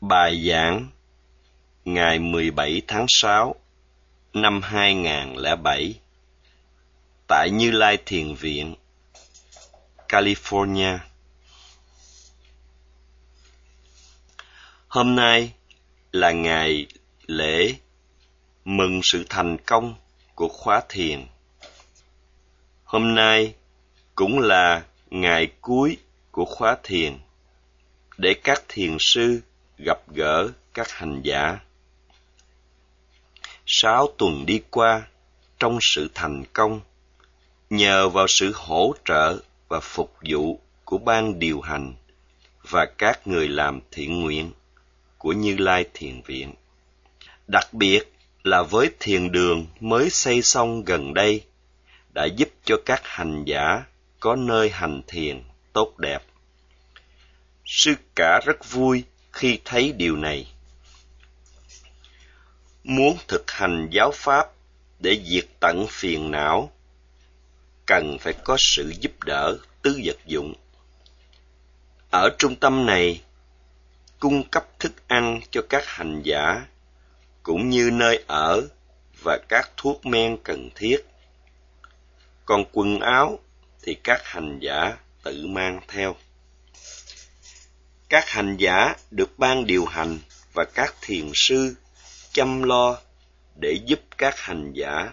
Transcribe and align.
Bài 0.00 0.48
giảng 0.48 0.88
ngày 1.84 2.18
17 2.18 2.82
tháng 2.86 3.06
6 3.08 3.54
năm 4.32 4.62
2007 4.62 5.94
tại 7.28 7.50
Như 7.50 7.70
Lai 7.70 7.98
Thiền 8.06 8.34
Viện, 8.34 8.74
California. 10.08 10.98
Hôm 14.88 15.16
nay 15.16 15.52
là 16.12 16.30
ngày 16.30 16.86
lễ 17.26 17.74
mừng 18.64 19.00
sự 19.02 19.24
thành 19.28 19.56
công 19.66 19.94
của 20.34 20.48
khóa 20.48 20.82
thiền. 20.88 21.26
Hôm 22.84 23.14
nay 23.14 23.54
cũng 24.14 24.38
là 24.38 24.84
ngày 25.10 25.52
cuối 25.60 25.96
của 26.30 26.44
khóa 26.44 26.76
thiền 26.82 27.18
để 28.16 28.34
các 28.44 28.62
thiền 28.68 28.96
sư 29.00 29.40
gặp 29.78 29.98
gỡ 30.14 30.48
các 30.74 30.90
hành 30.90 31.20
giả. 31.22 31.58
Sáu 33.66 34.08
tuần 34.18 34.46
đi 34.46 34.60
qua 34.70 35.02
trong 35.58 35.78
sự 35.80 36.10
thành 36.14 36.44
công, 36.52 36.80
nhờ 37.70 38.08
vào 38.08 38.26
sự 38.28 38.52
hỗ 38.54 38.94
trợ 39.04 39.38
và 39.68 39.80
phục 39.80 40.14
vụ 40.30 40.60
của 40.84 40.98
ban 40.98 41.38
điều 41.38 41.60
hành 41.60 41.94
và 42.70 42.86
các 42.98 43.26
người 43.26 43.48
làm 43.48 43.80
thiện 43.90 44.20
nguyện 44.20 44.52
của 45.18 45.32
Như 45.32 45.56
Lai 45.58 45.84
Thiền 45.94 46.22
Viện. 46.22 46.54
Đặc 47.46 47.72
biệt 47.72 48.12
là 48.44 48.62
với 48.62 48.90
thiền 49.00 49.32
đường 49.32 49.66
mới 49.80 50.10
xây 50.10 50.42
xong 50.42 50.84
gần 50.84 51.14
đây, 51.14 51.44
đã 52.14 52.24
giúp 52.24 52.48
cho 52.64 52.76
các 52.84 53.00
hành 53.04 53.44
giả 53.44 53.84
có 54.20 54.36
nơi 54.36 54.70
hành 54.70 55.02
thiền 55.06 55.42
tốt 55.72 55.98
đẹp. 55.98 56.22
Sư 57.64 57.94
cả 58.14 58.40
rất 58.46 58.70
vui 58.70 59.04
khi 59.36 59.58
thấy 59.64 59.92
điều 59.92 60.16
này. 60.16 60.46
Muốn 62.84 63.16
thực 63.28 63.50
hành 63.50 63.88
giáo 63.90 64.10
pháp 64.14 64.48
để 64.98 65.20
diệt 65.24 65.46
tận 65.60 65.86
phiền 65.90 66.30
não, 66.30 66.72
cần 67.86 68.16
phải 68.20 68.32
có 68.44 68.56
sự 68.58 68.92
giúp 69.00 69.12
đỡ 69.24 69.58
tứ 69.82 70.00
vật 70.04 70.16
dụng. 70.26 70.54
Ở 72.10 72.28
trung 72.38 72.56
tâm 72.56 72.86
này, 72.86 73.22
cung 74.18 74.48
cấp 74.48 74.66
thức 74.78 74.92
ăn 75.08 75.40
cho 75.50 75.62
các 75.68 75.86
hành 75.86 76.22
giả, 76.24 76.66
cũng 77.42 77.70
như 77.70 77.90
nơi 77.92 78.24
ở 78.26 78.62
và 79.22 79.38
các 79.48 79.70
thuốc 79.76 80.06
men 80.06 80.36
cần 80.44 80.70
thiết. 80.74 80.96
Còn 82.44 82.64
quần 82.72 83.00
áo 83.00 83.38
thì 83.82 83.94
các 83.94 84.20
hành 84.24 84.58
giả 84.60 84.96
tự 85.22 85.46
mang 85.46 85.80
theo 85.88 86.16
các 88.08 88.28
hành 88.28 88.56
giả 88.56 88.94
được 89.10 89.38
ban 89.38 89.66
điều 89.66 89.84
hành 89.84 90.18
và 90.52 90.64
các 90.64 90.94
thiền 91.00 91.30
sư 91.34 91.74
chăm 92.32 92.62
lo 92.62 92.98
để 93.56 93.80
giúp 93.86 94.00
các 94.18 94.38
hành 94.38 94.72
giả 94.72 95.12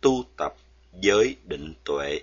tu 0.00 0.24
tập 0.36 0.54
giới 1.00 1.36
định 1.44 1.74
tuệ. 1.84 2.20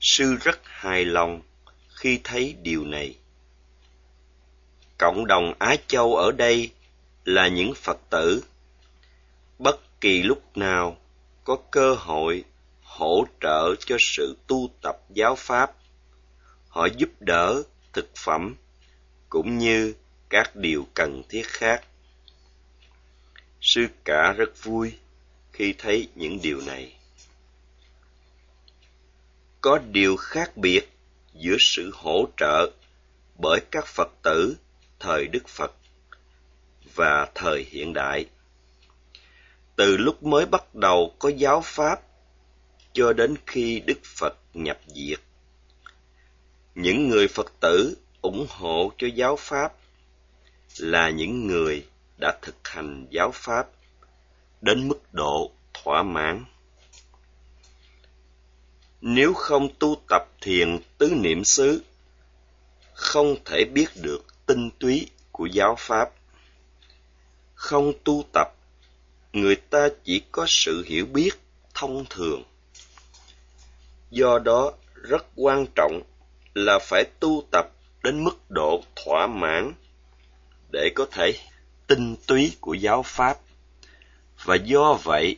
Sư 0.00 0.36
rất 0.42 0.60
hài 0.64 1.04
lòng 1.04 1.42
khi 1.88 2.20
thấy 2.24 2.56
điều 2.62 2.84
này. 2.84 3.14
Cộng 4.98 5.26
đồng 5.26 5.54
Á 5.58 5.76
Châu 5.86 6.16
ở 6.16 6.32
đây 6.32 6.70
là 7.24 7.48
những 7.48 7.74
Phật 7.74 7.98
tử. 8.10 8.44
Bất 9.58 10.00
kỳ 10.00 10.22
lúc 10.22 10.56
nào 10.56 10.96
có 11.44 11.58
cơ 11.70 11.94
hội 11.94 12.44
hỗ 12.82 13.24
trợ 13.40 13.74
cho 13.86 13.96
sự 14.00 14.36
tu 14.46 14.70
tập 14.82 14.96
giáo 15.10 15.34
pháp, 15.34 15.72
họ 16.68 16.86
giúp 16.96 17.08
đỡ 17.20 17.62
thực 17.92 18.10
phẩm 18.16 18.56
cũng 19.28 19.58
như 19.58 19.94
các 20.28 20.56
điều 20.56 20.86
cần 20.94 21.22
thiết 21.28 21.46
khác. 21.46 21.84
Sư 23.60 23.86
cả 24.04 24.32
rất 24.36 24.64
vui 24.64 24.92
khi 25.52 25.74
thấy 25.78 26.08
những 26.14 26.38
điều 26.42 26.60
này. 26.60 26.94
Có 29.60 29.78
điều 29.78 30.16
khác 30.16 30.56
biệt 30.56 30.80
giữa 31.34 31.56
sự 31.60 31.90
hỗ 31.94 32.28
trợ 32.36 32.70
bởi 33.42 33.60
các 33.70 33.86
Phật 33.86 34.08
tử 34.22 34.56
thời 35.00 35.26
Đức 35.26 35.48
Phật 35.48 35.72
và 36.94 37.26
thời 37.34 37.66
hiện 37.70 37.92
đại. 37.94 38.26
Từ 39.76 39.96
lúc 39.96 40.22
mới 40.22 40.46
bắt 40.46 40.74
đầu 40.74 41.14
có 41.18 41.28
giáo 41.28 41.62
pháp 41.64 42.00
cho 42.92 43.12
đến 43.12 43.34
khi 43.46 43.80
Đức 43.80 43.98
Phật 44.04 44.36
nhập 44.54 44.78
diệt, 44.86 45.20
những 46.80 47.08
người 47.08 47.28
Phật 47.28 47.52
tử 47.60 47.96
ủng 48.22 48.46
hộ 48.50 48.92
cho 48.98 49.06
giáo 49.14 49.36
pháp 49.36 49.72
là 50.78 51.10
những 51.10 51.46
người 51.46 51.86
đã 52.20 52.38
thực 52.42 52.68
hành 52.68 53.06
giáo 53.10 53.30
pháp 53.34 53.68
đến 54.60 54.88
mức 54.88 55.00
độ 55.12 55.50
thỏa 55.74 56.02
mãn. 56.02 56.44
Nếu 59.00 59.34
không 59.34 59.68
tu 59.78 59.96
tập 60.08 60.22
thiền 60.40 60.78
tứ 60.98 61.10
niệm 61.10 61.44
xứ, 61.44 61.82
không 62.94 63.36
thể 63.44 63.64
biết 63.64 63.86
được 64.02 64.24
tinh 64.46 64.70
túy 64.78 65.10
của 65.32 65.46
giáo 65.46 65.74
pháp. 65.78 66.10
Không 67.54 67.92
tu 68.04 68.24
tập, 68.32 68.48
người 69.32 69.56
ta 69.56 69.88
chỉ 70.04 70.22
có 70.32 70.44
sự 70.48 70.84
hiểu 70.86 71.06
biết 71.06 71.30
thông 71.74 72.04
thường. 72.10 72.42
Do 74.10 74.38
đó, 74.38 74.72
rất 74.94 75.26
quan 75.36 75.66
trọng 75.74 76.02
là 76.58 76.78
phải 76.78 77.04
tu 77.20 77.42
tập 77.50 77.70
đến 78.02 78.24
mức 78.24 78.50
độ 78.50 78.82
thỏa 78.96 79.26
mãn 79.26 79.72
để 80.72 80.90
có 80.94 81.06
thể 81.12 81.32
tinh 81.86 82.16
túy 82.26 82.56
của 82.60 82.74
giáo 82.74 83.02
pháp. 83.02 83.38
Và 84.44 84.54
do 84.54 84.98
vậy 85.02 85.36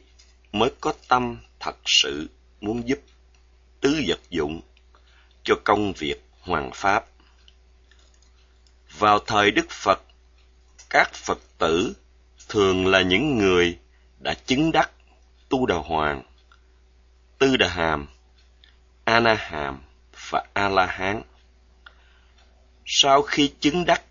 mới 0.53 0.71
có 0.81 0.93
tâm 1.09 1.39
thật 1.61 1.77
sự 1.85 2.29
muốn 2.61 2.89
giúp 2.89 2.99
tứ 3.81 4.03
vật 4.07 4.21
dụng 4.31 4.61
cho 5.43 5.55
công 5.65 5.93
việc 5.93 6.25
hoàng 6.41 6.71
pháp. 6.75 7.05
Vào 8.99 9.19
thời 9.19 9.51
đức 9.51 9.71
phật, 9.71 10.01
các 10.91 11.15
phật 11.15 11.39
tử 11.59 11.93
thường 12.49 12.87
là 12.87 13.03
những 13.03 13.39
người 13.39 13.79
đã 14.19 14.35
chứng 14.35 14.73
đắc 14.73 14.91
tu 15.49 15.67
đà 15.67 15.77
hoàng, 15.77 16.23
tư 17.39 17.57
đà 17.57 17.69
hàm, 17.69 18.09
a 19.05 19.21
na 19.21 19.35
hàm 19.35 19.83
và 20.31 20.45
a 20.53 20.69
la 20.69 20.87
hán 20.87 21.23
sau 22.93 23.23
khi 23.23 23.53
chứng 23.61 23.85
đắc, 23.85 24.03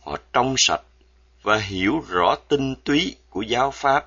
họ 0.00 0.16
trong 0.32 0.54
sạch 0.58 0.82
và 1.42 1.56
hiểu 1.56 2.04
rõ 2.08 2.36
tinh 2.48 2.74
túy 2.84 3.16
của 3.30 3.42
giáo 3.42 3.70
pháp, 3.70 4.06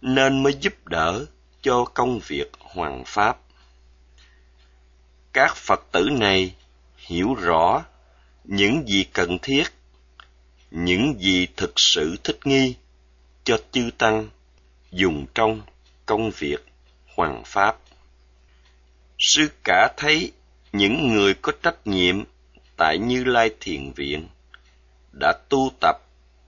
nên 0.00 0.42
mới 0.42 0.54
giúp 0.60 0.86
đỡ 0.86 1.26
cho 1.62 1.84
công 1.84 2.20
việc 2.26 2.50
hoàng 2.58 3.02
pháp. 3.06 3.38
Các 5.32 5.56
Phật 5.56 5.80
tử 5.92 6.08
này 6.10 6.54
hiểu 6.96 7.34
rõ 7.34 7.84
những 8.44 8.88
gì 8.88 9.04
cần 9.12 9.38
thiết, 9.42 9.64
những 10.70 11.20
gì 11.20 11.46
thực 11.56 11.72
sự 11.76 12.16
thích 12.24 12.38
nghi 12.44 12.74
cho 13.44 13.58
chư 13.72 13.90
tăng 13.98 14.28
dùng 14.90 15.26
trong 15.34 15.62
công 16.06 16.30
việc 16.30 16.58
hoàng 17.16 17.42
pháp. 17.46 17.76
Sư 19.18 19.50
cả 19.64 19.88
thấy 19.96 20.32
những 20.72 21.08
người 21.08 21.34
có 21.34 21.52
trách 21.62 21.86
nhiệm 21.86 22.24
tại 22.76 22.98
Như 22.98 23.24
Lai 23.24 23.50
Thiền 23.60 23.92
Viện 23.92 24.28
đã 25.20 25.32
tu 25.48 25.70
tập 25.80 25.96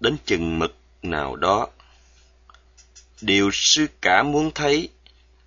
đến 0.00 0.16
chừng 0.24 0.58
mực 0.58 0.76
nào 1.02 1.36
đó. 1.36 1.68
Điều 3.20 3.50
sư 3.52 3.86
cả 4.00 4.22
muốn 4.22 4.50
thấy 4.54 4.88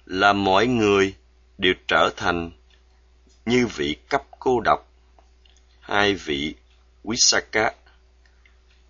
là 0.05 0.33
mọi 0.33 0.67
người 0.67 1.13
đều 1.57 1.73
trở 1.87 2.09
thành 2.17 2.51
như 3.45 3.67
vị 3.67 3.95
cấp 4.09 4.23
cô 4.39 4.59
độc, 4.59 4.87
hai 5.79 6.13
vị 6.13 6.55
Wisaka 7.03 7.71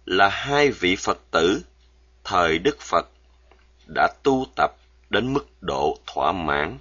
là 0.06 0.30
hai 0.30 0.72
vị 0.72 0.96
Phật 0.96 1.20
tử 1.32 1.62
thời 2.24 2.60
Đức 2.60 2.78
Phật 2.80 3.08
đã 3.86 4.08
tu 4.24 4.46
tập 4.56 4.72
đến 5.10 5.34
mức 5.34 5.48
độ 5.62 5.98
thỏa 6.08 6.32
mãn 6.32 6.78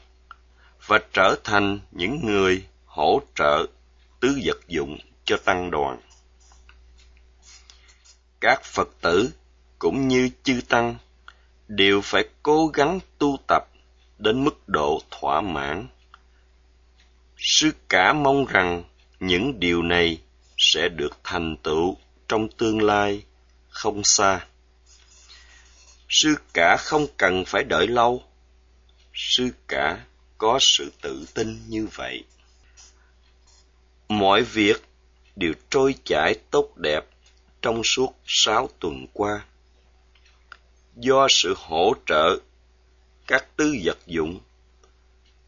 và 0.87 0.99
trở 1.13 1.35
thành 1.45 1.79
những 1.91 2.27
người 2.27 2.67
hỗ 2.97 3.21
trợ 3.35 3.67
tứ 4.21 4.41
vật 4.45 4.69
dụng 4.69 4.99
cho 5.25 5.37
tăng 5.45 5.71
đoàn. 5.71 6.01
Các 8.41 8.65
Phật 8.65 8.89
tử 9.01 9.31
cũng 9.79 10.09
như 10.09 10.31
chư 10.43 10.61
tăng 10.69 10.97
đều 11.69 12.01
phải 12.01 12.25
cố 12.43 12.67
gắng 12.67 13.01
tu 13.19 13.39
tập 13.49 13.63
đến 14.19 14.45
mức 14.45 14.69
độ 14.69 15.01
thỏa 15.11 15.41
mãn. 15.41 15.89
Sư 17.37 17.71
cả 17.89 18.13
mong 18.13 18.47
rằng 18.47 18.85
những 19.21 19.61
điều 19.61 19.83
này 19.83 20.21
sẽ 20.59 20.89
được 20.89 21.17
thành 21.25 21.57
tựu 21.63 21.97
trong 22.29 22.49
tương 22.49 22.83
lai 22.83 23.23
không 23.69 24.01
xa. 24.05 24.47
Sư 26.09 26.35
cả 26.55 26.77
không 26.81 27.07
cần 27.17 27.45
phải 27.47 27.65
đợi 27.65 27.87
lâu. 27.87 28.23
Sư 29.15 29.51
cả 29.69 30.05
có 30.39 30.59
sự 30.61 30.93
tự 31.03 31.27
tin 31.35 31.63
như 31.69 31.87
vậy 31.93 32.25
mọi 34.09 34.43
việc 34.43 34.83
đều 35.37 35.53
trôi 35.71 35.95
chảy 36.05 36.35
tốt 36.51 36.77
đẹp 36.77 37.05
trong 37.63 37.83
suốt 37.85 38.15
sáu 38.27 38.69
tuần 38.81 39.07
qua. 39.13 39.45
Do 40.97 41.27
sự 41.31 41.55
hỗ 41.57 41.93
trợ 42.07 42.39
các 43.27 43.57
tư 43.57 43.77
vật 43.85 43.99
dụng, 44.07 44.41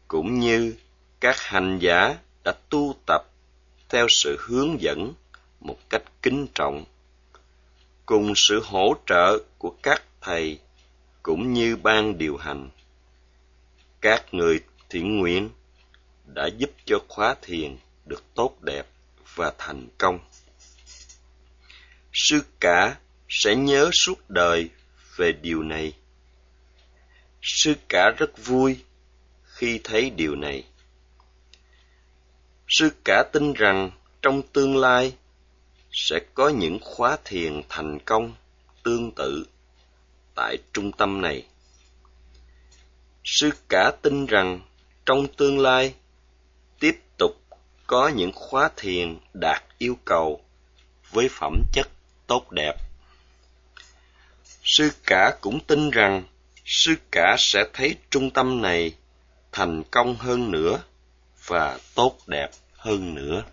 cũng 0.07 0.39
như 0.39 0.75
các 1.19 1.35
hành 1.39 1.79
giả 1.81 2.17
đã 2.43 2.53
tu 2.69 2.95
tập 3.05 3.21
theo 3.89 4.07
sự 4.09 4.37
hướng 4.39 4.81
dẫn 4.81 5.13
một 5.59 5.77
cách 5.89 6.03
kính 6.21 6.47
trọng 6.55 6.85
cùng 8.05 8.33
sự 8.35 8.61
hỗ 8.65 8.95
trợ 9.05 9.37
của 9.57 9.73
các 9.83 10.03
thầy 10.21 10.59
cũng 11.23 11.53
như 11.53 11.75
ban 11.75 12.17
điều 12.17 12.37
hành, 12.37 12.69
các 14.01 14.33
người 14.33 14.59
thiện 14.89 15.19
nguyện 15.19 15.49
đã 16.25 16.47
giúp 16.57 16.69
cho 16.85 16.97
khóa 17.07 17.35
thiền 17.41 17.77
được 18.09 18.23
tốt 18.35 18.55
đẹp 18.61 18.87
và 19.35 19.53
thành 19.57 19.87
công. 19.97 20.19
Sư 22.13 22.41
cả 22.59 22.97
sẽ 23.29 23.55
nhớ 23.55 23.89
suốt 23.93 24.29
đời 24.29 24.69
về 25.17 25.31
điều 25.31 25.63
này. 25.63 25.93
Sư 27.41 27.73
cả 27.89 28.11
rất 28.17 28.45
vui 28.45 28.79
khi 29.43 29.79
thấy 29.83 30.09
điều 30.09 30.35
này. 30.35 30.63
Sư 32.67 32.89
cả 33.05 33.23
tin 33.33 33.53
rằng 33.53 33.91
trong 34.21 34.41
tương 34.53 34.77
lai 34.77 35.15
sẽ 35.91 36.19
có 36.33 36.49
những 36.49 36.79
khóa 36.81 37.17
thiền 37.25 37.61
thành 37.69 37.99
công 38.05 38.33
tương 38.83 39.11
tự 39.11 39.45
tại 40.35 40.57
trung 40.73 40.91
tâm 40.91 41.21
này. 41.21 41.47
Sư 43.23 43.49
cả 43.69 43.91
tin 44.01 44.25
rằng 44.25 44.61
trong 45.05 45.27
tương 45.37 45.59
lai 45.59 45.93
có 47.89 48.07
những 48.07 48.31
khóa 48.35 48.69
thiền 48.77 49.17
đạt 49.33 49.63
yêu 49.77 49.97
cầu 50.05 50.41
với 51.11 51.29
phẩm 51.31 51.63
chất 51.73 51.87
tốt 52.27 52.51
đẹp. 52.51 52.73
Sư 54.63 54.91
cả 55.05 55.31
cũng 55.41 55.59
tin 55.59 55.89
rằng 55.89 56.23
sư 56.65 56.95
cả 57.11 57.35
sẽ 57.39 57.65
thấy 57.73 57.95
trung 58.09 58.31
tâm 58.31 58.61
này 58.61 58.95
thành 59.51 59.83
công 59.91 60.15
hơn 60.15 60.51
nữa 60.51 60.81
và 61.45 61.79
tốt 61.95 62.17
đẹp 62.27 62.49
hơn 62.73 63.15
nữa. 63.15 63.43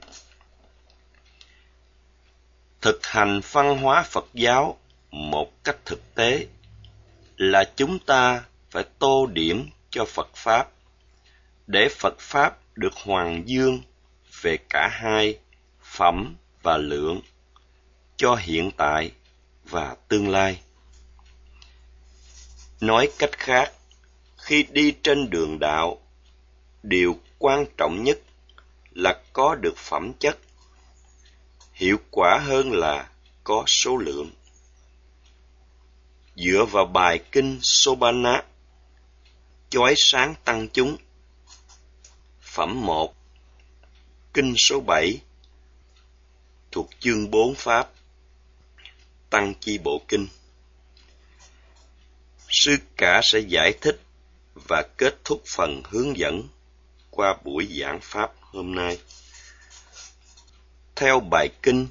Thực 2.81 3.07
hành 3.07 3.41
văn 3.53 3.79
hóa 3.79 4.03
phật 4.03 4.27
giáo 4.35 4.79
một 5.11 5.65
cách 5.65 5.77
thực 5.85 6.15
tế 6.15 6.47
là 7.37 7.65
chúng 7.77 7.99
ta 7.99 8.45
phải 8.71 8.85
tô 8.99 9.27
điểm 9.27 9.71
cho 9.91 10.05
phật 10.05 10.29
pháp 10.35 10.69
để 11.67 11.89
phật 11.99 12.19
pháp 12.19 12.59
được 12.75 12.95
hoàng 12.95 13.43
dương 13.47 13.81
về 14.41 14.59
cả 14.71 14.89
hai, 14.89 15.39
phẩm 15.83 16.37
và 16.63 16.77
lượng, 16.77 17.21
cho 18.17 18.35
hiện 18.35 18.71
tại 18.77 19.13
và 19.65 19.97
tương 20.09 20.29
lai. 20.29 20.61
Nói 22.81 23.09
cách 23.19 23.39
khác, 23.39 23.73
khi 24.37 24.63
đi 24.63 24.95
trên 25.03 25.31
đường 25.31 25.59
đạo, 25.59 26.01
điều 26.83 27.19
quan 27.39 27.65
trọng 27.77 28.05
nhất 28.05 28.19
là 28.91 29.23
có 29.33 29.55
được 29.55 29.77
phẩm 29.77 30.13
chất. 30.21 30.39
Hiệu 31.73 31.97
quả 32.11 32.39
hơn 32.39 32.73
là 32.73 33.09
có 33.45 33.65
số 33.67 33.97
lượng. 33.97 34.31
Dựa 36.37 36.65
vào 36.65 36.87
bài 36.87 37.19
kinh 37.33 37.59
Sobana 37.63 38.43
chói 39.71 39.95
sáng 39.97 40.35
tăng 40.45 40.69
chúng. 40.69 40.97
Phẩm 42.41 42.87
một 42.87 43.15
kinh 44.37 44.55
số 44.57 44.81
bảy 44.81 45.21
thuộc 46.71 46.91
chương 47.01 47.31
bốn 47.31 47.55
pháp 47.55 47.91
tăng 49.31 49.55
chi 49.61 49.79
bộ 49.79 50.03
kinh 50.09 50.27
sư 52.49 52.77
cả 52.97 53.21
sẽ 53.23 53.39
giải 53.39 53.73
thích 53.81 54.01
và 54.55 54.83
kết 54.99 55.15
thúc 55.25 55.43
phần 55.47 55.83
hướng 55.85 56.17
dẫn 56.17 56.49
qua 57.11 57.37
buổi 57.45 57.69
giảng 57.81 58.01
pháp 58.03 58.33
hôm 58.41 58.75
nay. 58.75 58.99
Theo 60.97 61.21
bài 61.21 61.49
kinh, 61.63 61.87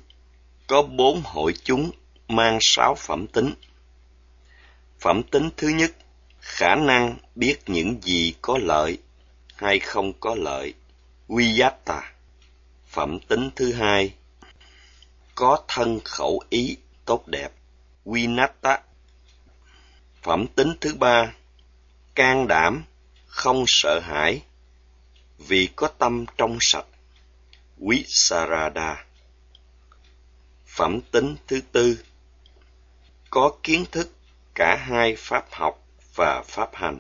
có 0.68 0.82
bốn 0.82 1.22
hội 1.26 1.54
chúng 1.64 1.92
mang 2.28 2.58
sáu 2.62 2.96
phẩm 2.96 3.28
tính. 3.28 3.54
Phẩm 5.00 5.24
tính 5.24 5.50
thứ 5.58 5.68
nhất, 5.68 5.92
khả 6.40 6.76
năng 6.76 7.18
biết 7.36 7.58
những 7.68 8.02
gì 8.04 8.36
có 8.42 8.58
lợi 8.62 8.98
hay 9.56 9.80
không 9.80 10.14
có 10.20 10.36
lợi, 10.36 10.74
Viyatta. 11.28 12.15
Phẩm 12.96 13.20
tính 13.20 13.50
thứ 13.56 13.74
hai, 13.74 14.14
có 15.36 15.64
thân 15.68 16.00
khẩu 16.06 16.42
ý 16.50 16.78
tốt 17.06 17.28
đẹp, 17.28 17.52
Vinatta. 18.06 18.82
Phẩm 20.22 20.46
tính 20.56 20.74
thứ 20.82 20.96
ba, 20.96 21.34
can 22.16 22.48
đảm, 22.48 22.84
không 23.26 23.64
sợ 23.68 24.00
hãi, 24.00 24.42
vì 25.38 25.70
có 25.76 25.88
tâm 25.88 26.26
trong 26.38 26.58
sạch. 26.62 26.86
Visarada 27.78 29.06
Phẩm 30.66 31.02
tính 31.12 31.36
thứ 31.48 31.62
tư. 31.72 32.04
Có 33.30 33.52
kiến 33.64 33.86
thức 33.92 34.12
cả 34.56 34.76
hai 34.76 35.16
pháp 35.18 35.46
học 35.52 35.84
và 36.16 36.44
pháp 36.48 36.70
hành. 36.74 37.00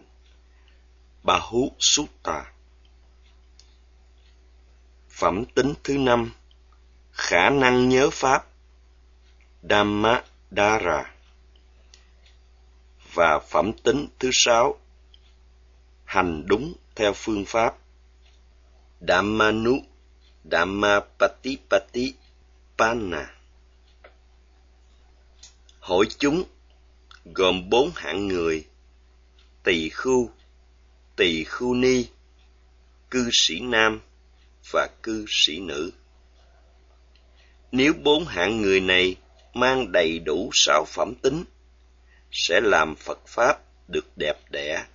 Bahu 1.24 1.72
Sutta. 1.80 2.55
Phẩm 5.16 5.46
tính 5.56 5.74
thứ 5.84 5.98
năm 5.98 6.32
Khả 7.12 7.50
năng 7.50 7.90
nhớ 7.90 8.10
pháp 8.10 8.48
Dhammadara 9.70 11.14
Và 13.14 13.40
phẩm 13.50 13.72
tính 13.84 14.08
thứ 14.20 14.30
sáu 14.34 14.80
Hành 16.06 16.44
đúng 16.46 16.74
theo 16.96 17.14
phương 17.16 17.46
pháp 17.46 17.76
Dhammanu 19.08 19.76
Dhammapatipati 20.52 22.14
Panna. 22.78 23.36
Hội 25.80 26.06
chúng 26.18 26.44
gồm 27.26 27.70
bốn 27.70 27.92
hạng 27.96 28.28
người 28.28 28.66
tỳ 29.64 29.90
khưu 29.90 30.30
tỳ 31.16 31.44
khưu 31.44 31.74
ni, 31.74 32.08
cư 33.10 33.30
sĩ 33.34 33.60
nam 33.60 34.02
và 34.72 34.90
cư 35.04 35.26
sĩ 35.30 35.60
nữ. 35.60 35.92
Nếu 37.72 37.94
bốn 38.04 38.26
hạng 38.26 38.62
người 38.62 38.80
này 38.80 39.16
mang 39.54 39.92
đầy 39.92 40.20
đủ 40.20 40.50
sáu 40.54 40.86
phẩm 40.88 41.14
tính, 41.22 41.44
sẽ 42.32 42.62
làm 42.64 42.96
Phật 42.96 43.28
Pháp 43.28 43.60
được 43.88 44.18
đẹp 44.18 44.38
đẽ 44.50 44.86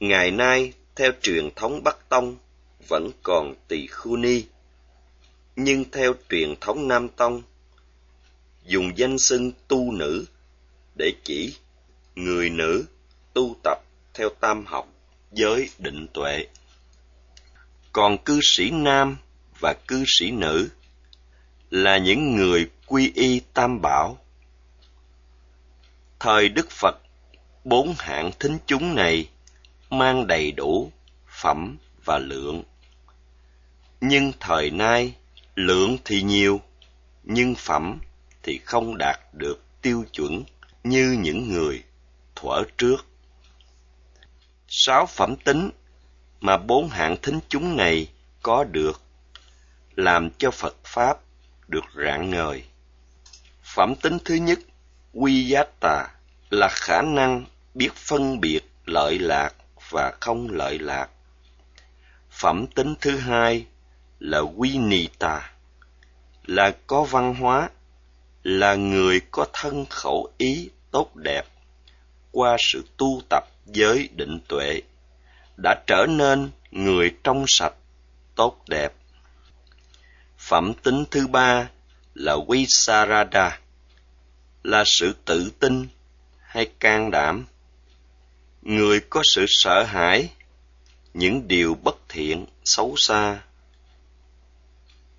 Ngày 0.00 0.30
nay, 0.30 0.72
theo 0.96 1.12
truyền 1.22 1.50
thống 1.56 1.82
Bắc 1.84 2.08
Tông, 2.08 2.36
vẫn 2.88 3.10
còn 3.22 3.54
tỳ 3.68 3.86
khu 3.86 4.16
ni. 4.16 4.44
Nhưng 5.56 5.84
theo 5.90 6.14
truyền 6.28 6.54
thống 6.60 6.88
Nam 6.88 7.08
Tông, 7.08 7.42
dùng 8.64 8.98
danh 8.98 9.18
xưng 9.18 9.52
tu 9.68 9.92
nữ 9.92 10.24
để 10.98 11.12
chỉ 11.24 11.56
người 12.14 12.50
nữ 12.50 12.84
tu 13.34 13.56
tập 13.64 13.78
theo 14.14 14.28
tam 14.40 14.66
học 14.66 14.89
giới 15.32 15.70
định 15.78 16.06
tuệ. 16.12 16.46
Còn 17.92 18.18
cư 18.18 18.40
sĩ 18.42 18.70
nam 18.70 19.16
và 19.60 19.74
cư 19.88 20.04
sĩ 20.06 20.30
nữ 20.30 20.68
là 21.70 21.98
những 21.98 22.36
người 22.36 22.70
quy 22.86 23.12
y 23.14 23.40
tam 23.54 23.80
bảo. 23.82 24.18
Thời 26.20 26.48
Đức 26.48 26.70
Phật, 26.70 26.96
bốn 27.64 27.94
hạng 27.98 28.30
thính 28.40 28.58
chúng 28.66 28.94
này 28.94 29.28
mang 29.90 30.26
đầy 30.26 30.52
đủ 30.52 30.92
phẩm 31.28 31.76
và 32.04 32.18
lượng. 32.18 32.62
Nhưng 34.00 34.32
thời 34.40 34.70
nay, 34.70 35.14
lượng 35.54 35.98
thì 36.04 36.22
nhiều, 36.22 36.60
nhưng 37.24 37.54
phẩm 37.54 38.00
thì 38.42 38.60
không 38.64 38.98
đạt 38.98 39.18
được 39.32 39.62
tiêu 39.82 40.04
chuẩn 40.12 40.44
như 40.84 41.16
những 41.20 41.52
người 41.52 41.82
thuở 42.36 42.62
trước. 42.78 43.09
Sáu 44.72 45.06
phẩm 45.06 45.36
tính 45.36 45.70
mà 46.40 46.56
bốn 46.56 46.88
hạng 46.88 47.16
thính 47.22 47.40
chúng 47.48 47.76
này 47.76 48.08
có 48.42 48.64
được 48.64 49.02
làm 49.96 50.30
cho 50.38 50.50
Phật 50.50 50.76
Pháp 50.84 51.18
được 51.68 51.84
rạng 52.04 52.30
ngời. 52.30 52.64
Phẩm 53.62 53.94
tính 54.02 54.18
thứ 54.24 54.34
nhất, 54.34 54.58
quy 55.12 55.44
giá 55.48 55.62
tà, 55.80 56.08
là 56.50 56.68
khả 56.68 57.02
năng 57.02 57.44
biết 57.74 57.94
phân 57.94 58.40
biệt 58.40 58.60
lợi 58.84 59.18
lạc 59.18 59.54
và 59.90 60.12
không 60.20 60.50
lợi 60.50 60.78
lạc. 60.78 61.10
Phẩm 62.30 62.66
tính 62.66 62.94
thứ 63.00 63.18
hai 63.18 63.66
là 64.18 64.40
Winita, 64.40 65.40
là 66.46 66.72
có 66.86 67.02
văn 67.04 67.34
hóa, 67.34 67.70
là 68.42 68.74
người 68.74 69.20
có 69.30 69.46
thân 69.52 69.86
khẩu 69.90 70.32
ý 70.38 70.70
tốt 70.90 71.16
đẹp 71.16 71.44
qua 72.32 72.56
sự 72.58 72.84
tu 72.96 73.22
tập 73.30 73.44
giới 73.66 74.08
định 74.16 74.40
tuệ 74.48 74.82
đã 75.62 75.82
trở 75.86 76.06
nên 76.08 76.50
người 76.70 77.14
trong 77.24 77.44
sạch 77.48 77.74
tốt 78.34 78.62
đẹp 78.68 78.92
Phẩm 80.40 80.74
tính 80.82 81.04
thứ 81.10 81.26
ba 81.26 81.70
là 82.14 82.36
Visarada, 82.48 83.60
là 84.62 84.84
sự 84.86 85.14
tự 85.24 85.50
tin 85.58 85.88
hay 86.38 86.70
can 86.80 87.10
đảm. 87.10 87.46
Người 88.62 89.00
có 89.00 89.22
sự 89.34 89.44
sợ 89.48 89.82
hãi, 89.82 90.30
những 91.14 91.48
điều 91.48 91.74
bất 91.74 91.96
thiện, 92.08 92.46
xấu 92.64 92.94
xa. 92.96 93.42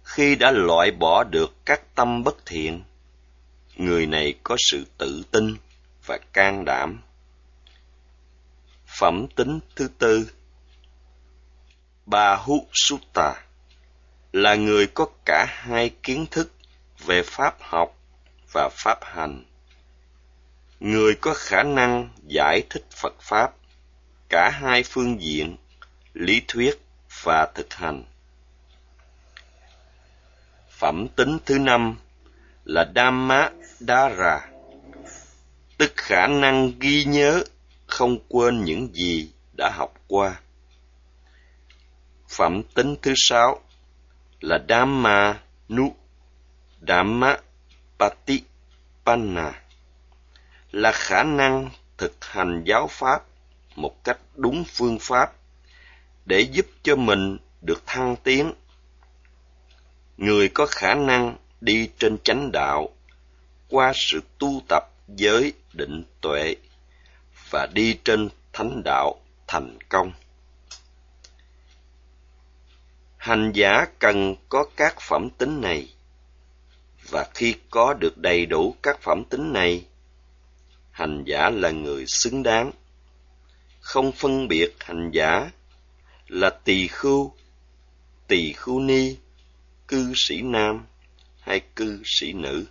Khi 0.04 0.36
đã 0.36 0.52
loại 0.52 0.92
bỏ 0.92 1.24
được 1.24 1.56
các 1.66 1.96
tâm 1.96 2.24
bất 2.24 2.46
thiện, 2.46 2.84
người 3.76 4.06
này 4.06 4.34
có 4.44 4.56
sự 4.60 4.86
tự 4.98 5.24
tin 5.32 5.56
và 6.12 6.18
can 6.34 6.66
đảm. 6.66 7.02
Phẩm 8.88 9.28
tính 9.36 9.60
thứ 9.76 9.88
tư 9.98 10.32
Bahusutta 12.06 13.34
là 14.32 14.56
người 14.56 14.88
có 14.88 15.06
cả 15.26 15.46
hai 15.50 15.90
kiến 16.04 16.26
thức 16.32 16.52
về 17.06 17.22
pháp 17.26 17.56
học 17.62 17.98
và 18.54 18.70
pháp 18.72 19.00
hành. 19.04 19.44
Người 20.80 21.16
có 21.22 21.34
khả 21.34 21.64
năng 21.64 22.10
giải 22.28 22.64
thích 22.70 22.86
Phật 22.92 23.14
Pháp, 23.22 23.52
cả 24.30 24.50
hai 24.54 24.84
phương 24.84 25.22
diện, 25.22 25.58
lý 26.14 26.42
thuyết 26.48 26.80
và 27.24 27.52
thực 27.56 27.74
hành. 27.74 28.04
Phẩm 30.70 31.08
tính 31.16 31.38
thứ 31.46 31.60
năm 31.60 31.96
là 32.66 32.92
Dhamma 32.96 33.50
Dara, 33.80 34.51
tức 35.82 35.94
khả 35.96 36.28
năng 36.28 36.72
ghi 36.80 37.04
nhớ, 37.04 37.44
không 37.88 38.18
quên 38.28 38.64
những 38.64 38.96
gì 38.96 39.32
đã 39.58 39.72
học 39.76 39.94
qua. 40.08 40.40
Phẩm 42.30 42.64
tính 42.74 42.96
thứ 43.02 43.14
sáu 43.16 43.62
là 44.40 44.60
Dhamma 44.70 45.40
Nu, 45.70 45.96
Dhamma 46.88 47.38
Patipanna, 48.00 49.62
là 50.72 50.92
khả 50.92 51.24
năng 51.24 51.70
thực 51.98 52.26
hành 52.26 52.64
giáo 52.68 52.88
pháp 52.88 53.24
một 53.76 54.04
cách 54.04 54.20
đúng 54.36 54.64
phương 54.68 54.98
pháp 55.02 55.34
để 56.26 56.40
giúp 56.40 56.66
cho 56.84 56.96
mình 56.96 57.38
được 57.62 57.84
thăng 57.86 58.16
tiến. 58.16 58.54
Người 60.18 60.50
có 60.50 60.66
khả 60.66 60.94
năng 60.94 61.38
đi 61.62 61.90
trên 61.98 62.18
chánh 62.24 62.52
đạo 62.52 62.90
qua 63.70 63.92
sự 63.96 64.20
tu 64.40 64.62
tập 64.70 64.91
giới 65.16 65.54
định 65.74 66.04
tuệ 66.22 66.56
và 67.50 67.68
đi 67.74 67.98
trên 68.04 68.30
thánh 68.54 68.82
đạo 68.86 69.22
thành 69.48 69.78
công. 69.90 70.12
Hành 73.18 73.52
giả 73.56 73.86
cần 74.00 74.36
có 74.50 74.66
các 74.76 74.96
phẩm 75.02 75.30
tính 75.38 75.62
này, 75.62 75.94
và 77.10 77.28
khi 77.34 77.56
có 77.70 77.94
được 77.94 78.18
đầy 78.18 78.46
đủ 78.46 78.76
các 78.84 79.02
phẩm 79.02 79.24
tính 79.30 79.54
này, 79.54 79.86
hành 80.92 81.24
giả 81.28 81.50
là 81.50 81.72
người 81.72 82.06
xứng 82.08 82.44
đáng. 82.44 82.72
Không 83.80 84.12
phân 84.12 84.48
biệt 84.48 84.76
hành 84.80 85.12
giả 85.14 85.52
là 86.28 86.50
tỳ 86.50 86.88
khưu, 86.88 87.34
tỳ 88.28 88.54
khưu 88.54 88.80
ni, 88.80 89.16
cư 89.88 90.14
sĩ 90.16 90.42
nam 90.42 90.86
hay 91.40 91.60
cư 91.76 92.02
sĩ 92.06 92.34
nữ. 92.34 92.66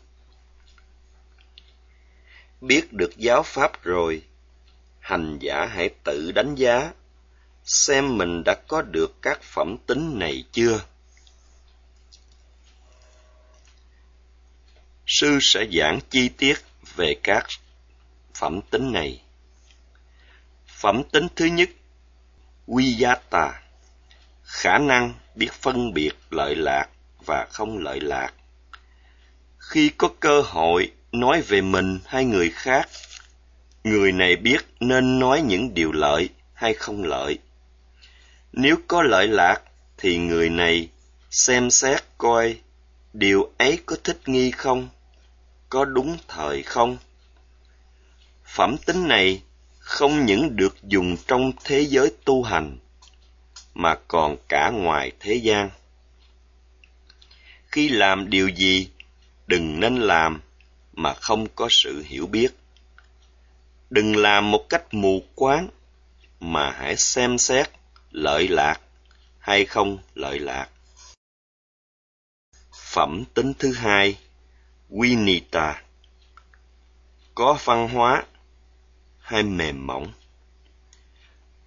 Biết 2.61 2.93
được 2.93 3.17
giáo 3.17 3.43
pháp 3.43 3.83
rồi, 3.83 4.23
hành 5.01 5.39
giả 5.41 5.67
hãy 5.67 5.91
tự 6.05 6.33
đánh 6.33 6.55
giá 6.55 6.93
xem 7.65 8.19
mình 8.19 8.43
đã 8.45 8.55
có 8.69 8.83
được 8.83 9.23
các 9.23 9.43
phẩm 9.43 9.77
tính 9.87 10.19
này 10.19 10.45
chưa. 10.53 10.81
Sư 15.07 15.39
sẽ 15.41 15.67
giảng 15.73 16.01
chi 16.11 16.29
tiết 16.29 16.55
về 16.97 17.15
các 17.23 17.47
phẩm 18.35 18.61
tính 18.71 18.93
này. 18.93 19.23
Phẩm 20.67 21.03
tính 21.13 21.27
thứ 21.37 21.45
nhất, 21.45 21.69
Viyata, 22.67 23.63
khả 24.43 24.79
năng 24.79 25.15
biết 25.35 25.53
phân 25.53 25.95
biệt 25.95 26.13
lợi 26.31 26.57
lạc 26.57 26.87
và 27.27 27.47
không 27.53 27.79
lợi 27.79 28.01
lạc. 28.01 28.35
Khi 29.59 29.91
có 29.99 30.09
cơ 30.21 30.41
hội 30.41 30.93
nói 31.13 31.43
về 31.43 31.61
mình 31.61 31.99
hay 32.07 32.25
người 32.25 32.51
khác, 32.51 32.89
người 33.85 34.13
này 34.13 34.37
biết 34.37 34.67
nên 34.81 35.19
nói 35.19 35.43
những 35.43 35.75
điều 35.75 35.93
lợi 35.93 36.29
hay 36.55 36.75
không 36.75 37.05
lợi 37.05 37.39
nếu 38.53 38.77
có 38.89 39.03
lợi 39.03 39.29
lạc 39.29 39.63
thì 39.99 40.17
người 40.19 40.51
này 40.51 40.89
xem 41.31 41.71
xét 41.71 42.05
coi 42.19 42.57
điều 43.13 43.53
ấy 43.59 43.79
có 43.87 43.97
thích 44.05 44.19
nghi 44.27 44.51
không, 44.51 44.89
có 45.69 45.85
đúng 45.85 46.17
thời 46.29 46.63
không. 46.63 46.99
Phẩm 48.45 48.77
tính 48.87 49.09
này 49.09 49.43
không 49.79 50.27
những 50.27 50.57
được 50.57 50.77
dùng 50.83 51.17
trong 51.27 51.53
thế 51.65 51.87
giới 51.87 52.13
tu 52.25 52.43
hành, 52.43 52.79
mà 53.75 53.95
còn 54.09 54.37
cả 54.49 54.71
ngoài 54.71 55.13
thế 55.21 55.35
gian. 55.35 55.71
Khi 57.67 57.89
làm 57.89 58.31
điều 58.31 58.49
gì, 58.49 58.89
đừng 59.47 59.81
nên 59.81 59.97
làm 59.97 60.41
mà 60.93 61.15
không 61.15 61.47
có 61.55 61.69
sự 61.71 62.03
hiểu 62.07 62.27
biết. 62.27 62.55
Đừng 63.91 64.17
làm 64.17 64.51
một 64.51 64.67
cách 64.69 64.95
mù 64.95 65.23
quáng, 65.35 65.69
mà 66.41 66.71
hãy 66.71 66.97
xem 66.97 67.39
xét 67.39 67.71
lợi 68.11 68.49
lạc 68.49 68.81
hay 69.39 69.65
không 69.65 69.99
lợi 70.15 70.39
lạc. 70.39 70.69
Phẩm 72.73 73.25
tính 73.35 73.53
thứ 73.59 73.73
hai, 73.73 74.19
Winita, 74.91 75.75
có 77.35 77.59
văn 77.65 77.89
hóa 77.89 78.25
hay 79.19 79.43
mềm 79.43 79.87
mỏng. 79.87 80.13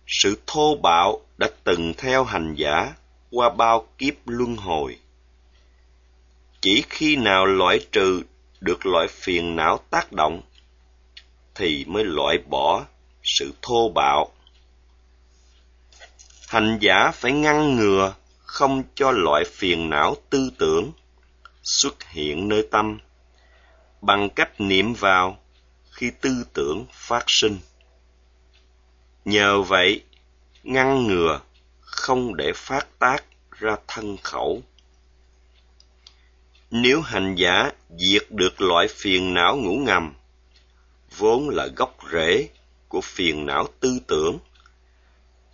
Sự 0.08 0.38
thô 0.48 0.76
bạo 0.84 1.22
đã 1.38 1.50
từng 1.64 1.94
theo 1.98 2.24
hành 2.24 2.56
giả 2.58 2.94
qua 3.32 3.50
bao 3.50 3.88
kiếp 3.98 4.14
luân 4.26 4.56
hồi. 4.56 5.00
Chỉ 6.62 6.84
khi 6.90 7.16
nào 7.16 7.46
loại 7.46 7.88
trừ 7.92 8.22
được 8.64 8.86
loại 8.86 9.08
phiền 9.08 9.56
não 9.56 9.80
tác 9.90 10.12
động, 10.12 10.42
thì 11.56 11.86
mới 11.86 12.04
loại 12.04 12.38
bỏ 12.38 12.86
sự 13.24 13.54
thô 13.62 13.90
bạo. 13.90 14.32
Hành 16.48 16.78
giả 16.82 17.12
phải 17.14 17.32
ngăn 17.32 17.76
ngừa 17.76 18.14
không 18.38 18.84
cho 18.96 19.12
loại 19.12 19.44
phiền 19.52 19.90
não 19.90 20.16
tư 20.30 20.52
tưởng 20.58 20.92
xuất 21.64 22.04
hiện 22.04 22.48
nơi 22.48 22.68
tâm 22.72 23.00
bằng 24.02 24.30
cách 24.30 24.62
niệm 24.62 24.94
vào 24.94 25.38
khi 25.92 26.12
tư 26.22 26.46
tưởng 26.54 26.86
phát 26.92 27.24
sinh. 27.28 27.60
Nhờ 29.26 29.62
vậy 29.62 30.04
ngăn 30.64 31.08
ngừa 31.08 31.40
không 31.82 32.36
để 32.36 32.52
phát 32.56 33.00
tác 33.00 33.24
ra 33.52 33.76
thân 33.88 34.18
khẩu 34.24 34.62
nếu 36.76 37.02
hành 37.02 37.36
giả 37.36 37.72
diệt 37.98 38.24
được 38.30 38.62
loại 38.62 38.88
phiền 38.88 39.34
não 39.34 39.58
ngủ 39.58 39.76
ngầm 39.86 40.14
vốn 41.18 41.50
là 41.50 41.68
gốc 41.68 41.98
rễ 42.12 42.48
của 42.88 43.02
phiền 43.02 43.46
não 43.46 43.68
tư 43.80 44.00
tưởng 44.08 44.40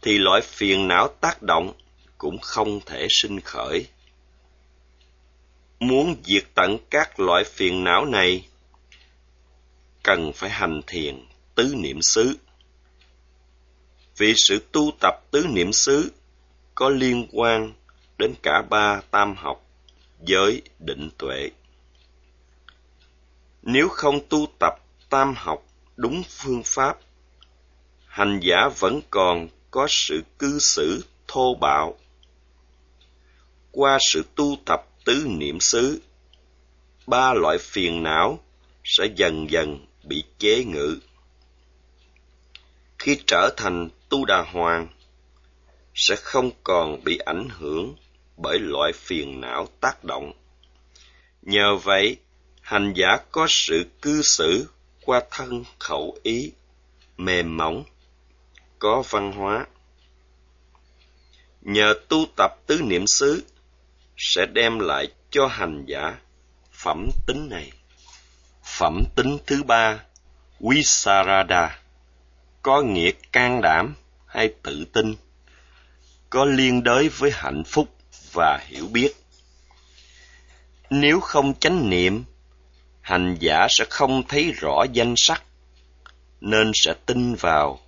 thì 0.01 0.17
loại 0.17 0.41
phiền 0.41 0.87
não 0.87 1.07
tác 1.21 1.41
động 1.41 1.73
cũng 2.17 2.39
không 2.39 2.79
thể 2.85 3.07
sinh 3.09 3.39
khởi. 3.39 3.87
Muốn 5.79 6.15
diệt 6.23 6.43
tận 6.55 6.77
các 6.89 7.19
loại 7.19 7.43
phiền 7.43 7.83
não 7.83 8.05
này, 8.05 8.47
cần 10.03 10.31
phải 10.33 10.49
hành 10.49 10.81
thiền 10.87 11.25
tứ 11.55 11.73
niệm 11.77 12.01
xứ. 12.01 12.37
Vì 14.17 14.33
sự 14.35 14.67
tu 14.71 14.91
tập 14.99 15.13
tứ 15.31 15.47
niệm 15.49 15.73
xứ 15.73 16.11
có 16.75 16.89
liên 16.89 17.27
quan 17.31 17.73
đến 18.17 18.33
cả 18.43 18.61
ba 18.69 19.01
tam 19.11 19.35
học, 19.35 19.68
giới, 20.19 20.61
định 20.79 21.09
tuệ. 21.17 21.49
Nếu 23.61 23.89
không 23.89 24.19
tu 24.29 24.47
tập 24.59 24.73
tam 25.09 25.33
học 25.37 25.65
đúng 25.95 26.23
phương 26.29 26.61
pháp, 26.65 26.97
hành 28.05 28.39
giả 28.43 28.69
vẫn 28.79 29.01
còn 29.09 29.47
có 29.71 29.87
sự 29.89 30.23
cư 30.39 30.59
xử 30.59 31.05
thô 31.27 31.55
bạo. 31.61 31.97
Qua 33.71 33.97
sự 34.01 34.23
tu 34.35 34.57
tập 34.65 34.85
tứ 35.05 35.25
niệm 35.27 35.59
xứ, 35.59 36.01
ba 37.07 37.33
loại 37.33 37.57
phiền 37.61 38.03
não 38.03 38.39
sẽ 38.83 39.05
dần 39.15 39.51
dần 39.51 39.85
bị 40.03 40.23
chế 40.37 40.63
ngự. 40.63 40.99
Khi 42.99 43.19
trở 43.27 43.53
thành 43.57 43.89
tu 44.09 44.25
đà 44.25 44.41
hoàng, 44.41 44.87
sẽ 45.95 46.15
không 46.15 46.51
còn 46.63 47.03
bị 47.03 47.17
ảnh 47.17 47.47
hưởng 47.49 47.95
bởi 48.41 48.59
loại 48.59 48.91
phiền 48.93 49.41
não 49.41 49.67
tác 49.81 50.03
động. 50.03 50.31
Nhờ 51.41 51.75
vậy, 51.75 52.17
hành 52.61 52.93
giả 52.95 53.17
có 53.31 53.45
sự 53.49 53.85
cư 54.01 54.21
xử 54.21 54.67
qua 55.05 55.21
thân 55.31 55.63
khẩu 55.79 56.17
ý 56.23 56.51
mềm 57.17 57.57
mỏng 57.57 57.83
có 58.79 59.03
văn 59.09 59.31
hóa. 59.31 59.65
Nhờ 61.61 61.93
tu 62.09 62.25
tập 62.37 62.51
tứ 62.67 62.81
niệm 62.81 63.07
xứ 63.07 63.43
sẽ 64.17 64.45
đem 64.45 64.79
lại 64.79 65.07
cho 65.29 65.47
hành 65.47 65.85
giả 65.85 66.17
phẩm 66.71 67.09
tính 67.27 67.49
này. 67.49 67.71
Phẩm 68.63 69.03
tính 69.15 69.37
thứ 69.47 69.63
ba, 69.63 70.03
Visarada, 70.59 71.79
có 72.61 72.81
nghĩa 72.81 73.11
can 73.31 73.61
đảm 73.61 73.93
hay 74.25 74.53
tự 74.63 74.85
tin, 74.93 75.15
có 76.29 76.45
liên 76.45 76.83
đới 76.83 77.09
với 77.09 77.31
hạnh 77.33 77.63
phúc 77.63 77.98
và 78.33 78.59
hiểu 78.67 78.87
biết. 78.87 79.13
Nếu 80.89 81.19
không 81.19 81.53
chánh 81.53 81.89
niệm, 81.89 82.23
hành 83.01 83.37
giả 83.39 83.67
sẽ 83.69 83.85
không 83.89 84.23
thấy 84.27 84.51
rõ 84.51 84.83
danh 84.93 85.13
sắc, 85.17 85.43
nên 86.41 86.71
sẽ 86.73 86.93
tin 87.05 87.35
vào 87.35 87.79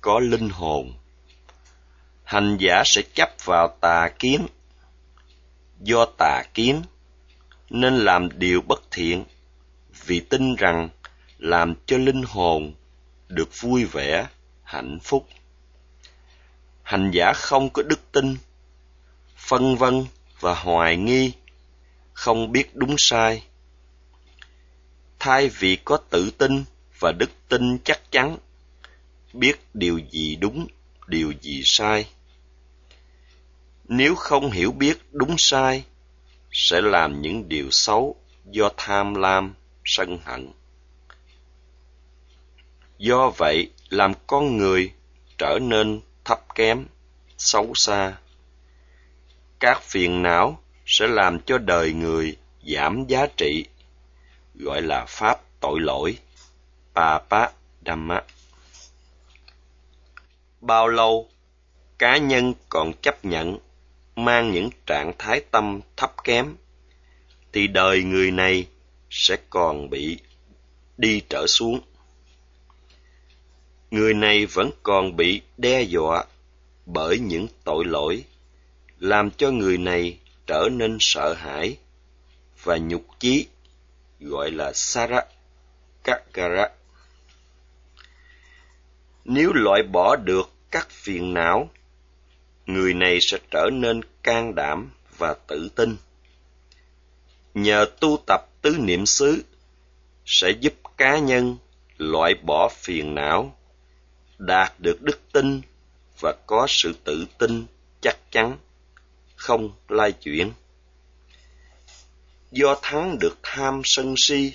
có 0.00 0.20
linh 0.20 0.48
hồn. 0.48 0.94
Hành 2.24 2.56
giả 2.60 2.82
sẽ 2.86 3.02
chấp 3.14 3.30
vào 3.44 3.76
tà 3.80 4.08
kiến, 4.18 4.46
do 5.80 6.06
tà 6.18 6.42
kiến 6.54 6.82
nên 7.70 7.96
làm 7.96 8.38
điều 8.38 8.60
bất 8.60 8.82
thiện 8.90 9.24
vì 10.06 10.20
tin 10.20 10.54
rằng 10.54 10.88
làm 11.38 11.74
cho 11.86 11.98
linh 11.98 12.22
hồn 12.22 12.74
được 13.28 13.60
vui 13.60 13.84
vẻ 13.84 14.26
hạnh 14.62 14.98
phúc 15.02 15.28
hành 16.82 17.10
giả 17.10 17.32
không 17.32 17.70
có 17.70 17.82
đức 17.82 18.12
tin 18.12 18.36
phân 19.48 19.76
vân 19.76 20.06
và 20.40 20.54
hoài 20.54 20.96
nghi, 20.96 21.32
không 22.12 22.52
biết 22.52 22.76
đúng 22.76 22.94
sai. 22.98 23.42
Thay 25.18 25.48
vì 25.48 25.76
có 25.76 25.96
tự 25.96 26.30
tin 26.30 26.64
và 26.98 27.12
đức 27.12 27.30
tin 27.48 27.78
chắc 27.84 28.00
chắn, 28.10 28.36
biết 29.32 29.56
điều 29.74 30.00
gì 30.10 30.36
đúng, 30.36 30.66
điều 31.06 31.32
gì 31.40 31.62
sai. 31.64 32.06
Nếu 33.88 34.14
không 34.14 34.50
hiểu 34.50 34.72
biết 34.72 34.98
đúng 35.10 35.34
sai, 35.38 35.84
sẽ 36.52 36.80
làm 36.80 37.22
những 37.22 37.48
điều 37.48 37.70
xấu 37.70 38.16
do 38.44 38.70
tham 38.76 39.14
lam, 39.14 39.54
sân 39.84 40.18
hận. 40.24 40.52
Do 42.98 43.30
vậy, 43.36 43.70
làm 43.88 44.12
con 44.26 44.56
người 44.56 44.92
trở 45.38 45.58
nên 45.62 46.00
thấp 46.24 46.54
kém, 46.54 46.86
xấu 47.38 47.72
xa 47.74 48.16
các 49.62 49.82
phiền 49.82 50.22
não 50.22 50.58
sẽ 50.86 51.06
làm 51.06 51.40
cho 51.40 51.58
đời 51.58 51.92
người 51.92 52.36
giảm 52.62 53.04
giá 53.08 53.26
trị, 53.36 53.64
gọi 54.54 54.82
là 54.82 55.04
pháp 55.08 55.40
tội 55.60 55.80
lỗi, 55.80 56.18
papa 56.94 57.48
dhamma. 57.86 58.22
Bao 60.60 60.88
lâu 60.88 61.28
cá 61.98 62.16
nhân 62.16 62.54
còn 62.68 62.92
chấp 63.02 63.24
nhận 63.24 63.58
mang 64.16 64.52
những 64.52 64.70
trạng 64.86 65.12
thái 65.18 65.40
tâm 65.50 65.80
thấp 65.96 66.12
kém, 66.24 66.56
thì 67.52 67.66
đời 67.66 68.02
người 68.02 68.30
này 68.30 68.66
sẽ 69.10 69.36
còn 69.50 69.90
bị 69.90 70.18
đi 70.98 71.22
trở 71.28 71.46
xuống. 71.46 71.80
Người 73.90 74.14
này 74.14 74.46
vẫn 74.46 74.70
còn 74.82 75.16
bị 75.16 75.42
đe 75.56 75.82
dọa 75.82 76.24
bởi 76.86 77.18
những 77.18 77.46
tội 77.64 77.84
lỗi 77.84 78.24
làm 79.02 79.30
cho 79.30 79.50
người 79.50 79.78
này 79.78 80.18
trở 80.46 80.68
nên 80.72 80.96
sợ 81.00 81.32
hãi 81.32 81.76
và 82.62 82.76
nhục 82.76 83.04
chí 83.18 83.46
gọi 84.20 84.50
là 84.50 84.72
sara 84.74 85.20
kakara 86.04 86.68
nếu 89.24 89.52
loại 89.52 89.82
bỏ 89.82 90.16
được 90.16 90.50
các 90.70 90.90
phiền 90.90 91.34
não 91.34 91.70
người 92.66 92.94
này 92.94 93.18
sẽ 93.20 93.38
trở 93.50 93.70
nên 93.72 94.00
can 94.22 94.54
đảm 94.54 94.90
và 95.18 95.34
tự 95.46 95.68
tin. 95.68 95.96
Nhờ 97.54 97.86
tu 98.00 98.18
tập 98.26 98.48
tứ 98.62 98.76
niệm 98.78 99.06
xứ 99.06 99.44
sẽ 100.26 100.50
giúp 100.50 100.74
cá 100.96 101.18
nhân 101.18 101.56
loại 101.98 102.34
bỏ 102.34 102.68
phiền 102.68 103.14
não, 103.14 103.56
đạt 104.38 104.72
được 104.78 105.02
đức 105.02 105.20
tin 105.32 105.60
và 106.20 106.34
có 106.46 106.66
sự 106.68 106.92
tự 107.04 107.26
tin 107.38 107.66
chắc 108.00 108.16
chắn, 108.30 108.56
không 109.42 109.72
lai 109.88 110.12
chuyển. 110.12 110.52
Do 112.50 112.76
thắng 112.82 113.18
được 113.18 113.38
tham 113.42 113.82
sân 113.84 114.14
si, 114.16 114.52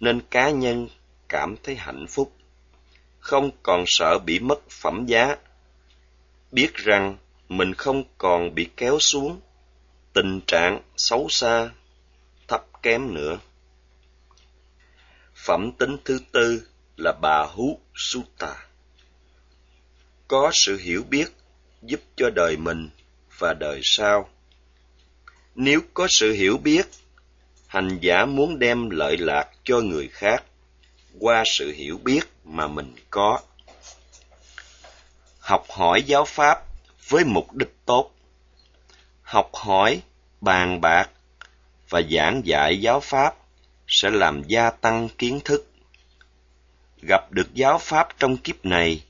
nên 0.00 0.20
cá 0.30 0.50
nhân 0.50 0.88
cảm 1.28 1.56
thấy 1.62 1.76
hạnh 1.76 2.06
phúc, 2.08 2.32
không 3.18 3.50
còn 3.62 3.84
sợ 3.86 4.18
bị 4.18 4.38
mất 4.38 4.70
phẩm 4.70 5.06
giá. 5.06 5.36
Biết 6.50 6.74
rằng 6.74 7.16
mình 7.48 7.74
không 7.74 8.04
còn 8.18 8.54
bị 8.54 8.68
kéo 8.76 8.98
xuống 9.00 9.40
tình 10.12 10.40
trạng 10.46 10.82
xấu 10.96 11.28
xa 11.30 11.70
thấp 12.48 12.64
kém 12.82 13.14
nữa. 13.14 13.38
Phẩm 15.34 15.72
tính 15.78 15.96
thứ 16.04 16.18
tư 16.32 16.62
là 16.96 17.12
bà 17.22 17.46
hú 17.54 17.80
sutta 17.94 18.66
có 20.28 20.50
sự 20.52 20.76
hiểu 20.76 21.04
biết 21.10 21.26
giúp 21.82 22.00
cho 22.16 22.30
đời 22.30 22.56
mình 22.56 22.90
và 23.42 23.54
đời 23.54 23.80
sau. 23.82 24.28
Nếu 25.54 25.80
có 25.94 26.06
sự 26.10 26.32
hiểu 26.32 26.58
biết, 26.58 26.86
hành 27.66 27.98
giả 28.00 28.24
muốn 28.24 28.58
đem 28.58 28.90
lợi 28.90 29.16
lạc 29.16 29.50
cho 29.64 29.80
người 29.80 30.08
khác 30.08 30.44
qua 31.20 31.42
sự 31.46 31.72
hiểu 31.72 31.98
biết 32.04 32.20
mà 32.44 32.68
mình 32.68 32.94
có. 33.10 33.40
Học 35.40 35.66
hỏi 35.70 36.02
giáo 36.02 36.24
pháp 36.24 36.62
với 37.08 37.24
mục 37.24 37.52
đích 37.52 37.74
tốt. 37.86 38.10
Học 39.22 39.50
hỏi, 39.54 40.02
bàn 40.40 40.80
bạc 40.80 41.10
và 41.88 42.02
giảng 42.10 42.42
dạy 42.44 42.80
giáo 42.80 43.00
pháp 43.00 43.34
sẽ 43.88 44.10
làm 44.10 44.42
gia 44.46 44.70
tăng 44.70 45.08
kiến 45.18 45.40
thức. 45.44 45.66
Gặp 47.08 47.32
được 47.32 47.54
giáo 47.54 47.78
pháp 47.78 48.08
trong 48.18 48.36
kiếp 48.36 48.64
này, 48.64 49.04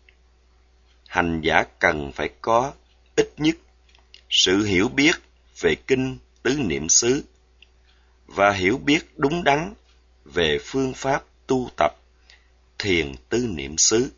hành 1.09 1.41
giả 1.41 1.65
cần 1.79 2.13
phải 2.13 2.31
có 2.41 2.73
ít 3.17 3.33
nhất 3.37 3.57
sự 4.35 4.63
hiểu 4.65 4.89
biết 4.89 5.13
về 5.61 5.75
kinh 5.75 6.19
tứ 6.43 6.57
niệm 6.59 6.89
xứ 6.89 7.25
và 8.27 8.53
hiểu 8.53 8.79
biết 8.79 9.01
đúng 9.17 9.45
đắn 9.45 9.75
về 10.25 10.59
phương 10.65 10.95
pháp 10.95 11.25
tu 11.47 11.71
tập 11.77 11.93
thiền 12.79 13.15
tứ 13.29 13.47
niệm 13.51 13.75
xứ. 13.79 14.13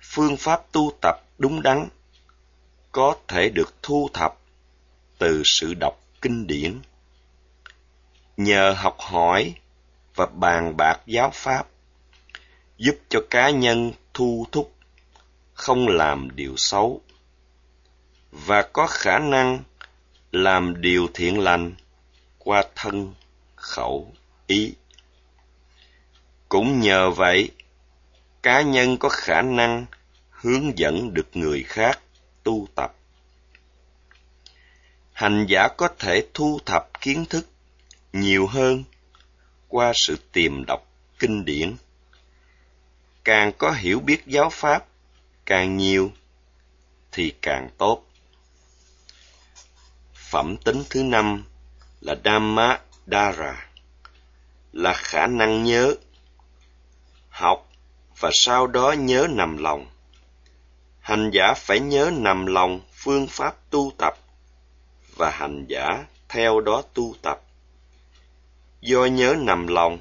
Phương 0.00 0.36
pháp 0.36 0.72
tu 0.72 0.92
tập 1.02 1.16
đúng 1.38 1.62
đắn 1.62 1.88
có 2.92 3.16
thể 3.28 3.48
được 3.48 3.74
thu 3.82 4.10
thập 4.14 4.38
từ 5.18 5.42
sự 5.44 5.74
đọc 5.74 6.00
kinh 6.22 6.46
điển, 6.46 6.80
nhờ 8.36 8.74
học 8.78 8.96
hỏi 8.98 9.54
và 10.14 10.26
bàn 10.26 10.74
bạc 10.76 10.96
giáo 11.06 11.30
pháp, 11.34 11.66
giúp 12.76 12.94
cho 13.08 13.20
cá 13.30 13.50
nhân 13.50 13.92
thu 14.14 14.46
thúc, 14.52 14.72
không 15.54 15.88
làm 15.88 16.36
điều 16.36 16.54
xấu 16.56 17.02
và 18.32 18.62
có 18.62 18.86
khả 18.86 19.18
năng 19.18 19.62
làm 20.32 20.80
điều 20.80 21.08
thiện 21.14 21.40
lành 21.40 21.74
qua 22.38 22.62
thân, 22.74 23.14
khẩu, 23.56 24.14
ý. 24.46 24.74
Cũng 26.48 26.80
nhờ 26.80 27.10
vậy, 27.10 27.50
cá 28.42 28.62
nhân 28.62 28.96
có 28.96 29.08
khả 29.08 29.42
năng 29.42 29.86
hướng 30.30 30.78
dẫn 30.78 31.14
được 31.14 31.36
người 31.36 31.62
khác 31.62 32.00
tu 32.42 32.68
tập. 32.74 32.94
Hành 35.12 35.46
giả 35.48 35.68
có 35.76 35.88
thể 35.98 36.26
thu 36.34 36.60
thập 36.66 37.00
kiến 37.00 37.24
thức 37.24 37.46
nhiều 38.12 38.46
hơn 38.46 38.84
qua 39.68 39.92
sự 39.94 40.18
tìm 40.32 40.64
đọc 40.66 40.86
kinh 41.18 41.44
điển. 41.44 41.76
Càng 43.24 43.52
có 43.58 43.70
hiểu 43.70 44.00
biết 44.00 44.26
giáo 44.26 44.50
pháp 44.50 44.86
càng 45.46 45.76
nhiều 45.76 46.12
thì 47.12 47.34
càng 47.42 47.68
tốt 47.78 48.07
phẩm 50.30 50.56
tính 50.56 50.84
thứ 50.90 51.02
năm 51.02 51.44
là 52.00 52.14
dhamma 52.24 52.80
dara 53.06 53.68
là 54.72 54.92
khả 54.92 55.26
năng 55.26 55.64
nhớ, 55.64 55.94
học 57.28 57.68
và 58.18 58.30
sau 58.32 58.66
đó 58.66 58.92
nhớ 58.92 59.26
nằm 59.30 59.56
lòng. 59.56 59.86
Hành 61.00 61.30
giả 61.32 61.54
phải 61.56 61.80
nhớ 61.80 62.10
nằm 62.16 62.46
lòng 62.46 62.80
phương 62.92 63.26
pháp 63.26 63.70
tu 63.70 63.92
tập 63.98 64.14
và 65.16 65.30
hành 65.30 65.66
giả 65.68 66.06
theo 66.28 66.60
đó 66.60 66.82
tu 66.94 67.14
tập. 67.22 67.40
Do 68.80 69.04
nhớ 69.04 69.34
nằm 69.38 69.66
lòng 69.66 69.98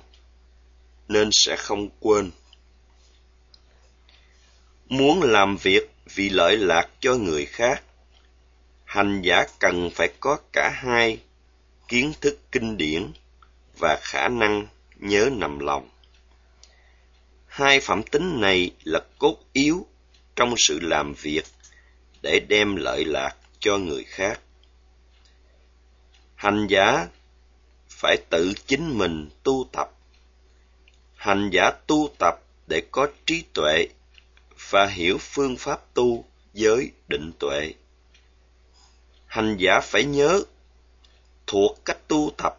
nên 1.07 1.29
sẽ 1.31 1.55
không 1.55 1.89
quên. 1.99 2.31
Muốn 4.89 5.23
làm 5.23 5.57
việc 5.57 5.91
vì 6.13 6.29
lợi 6.29 6.57
lạc 6.57 6.89
cho 6.99 7.13
người 7.13 7.45
khác 7.45 7.83
hành 8.88 9.21
giả 9.21 9.45
cần 9.60 9.89
phải 9.95 10.10
có 10.19 10.38
cả 10.54 10.69
hai 10.76 11.19
kiến 11.88 12.13
thức 12.21 12.39
kinh 12.52 12.78
điển 12.78 13.12
và 13.80 14.00
khả 14.02 14.28
năng 14.28 14.67
nhớ 14.95 15.30
nằm 15.32 15.60
lòng 15.60 15.89
hai 17.47 17.80
phẩm 17.80 18.04
tính 18.04 18.41
này 18.41 18.71
là 18.84 19.00
cốt 19.19 19.36
yếu 19.54 19.86
trong 20.36 20.54
sự 20.58 20.80
làm 20.80 21.13
việc 21.13 21.45
để 22.21 22.39
đem 22.39 22.76
lợi 22.76 23.06
lạc 23.06 23.36
cho 23.60 23.78
người 23.78 24.04
khác 24.04 24.39
hành 26.38 26.67
giả 26.67 27.08
phải 27.89 28.17
tự 28.30 28.54
chính 28.65 28.97
mình 28.97 29.30
tu 29.43 29.69
tập. 29.71 29.91
Hành 31.15 31.50
giả 31.54 31.71
tu 31.88 32.10
tập 32.19 32.39
để 32.67 32.82
có 32.91 33.08
trí 33.26 33.43
tuệ 33.54 33.88
và 34.69 34.86
hiểu 34.86 35.17
phương 35.17 35.58
pháp 35.58 35.93
tu 35.93 36.26
với 36.54 36.91
định 37.08 37.32
tuệ. 37.39 37.73
Hành 39.38 39.58
giả 39.58 39.80
phải 39.84 40.06
nhớ 40.06 40.43
thuộc 41.47 41.78
cách 41.86 41.97
tu 42.08 42.32
tập 42.38 42.58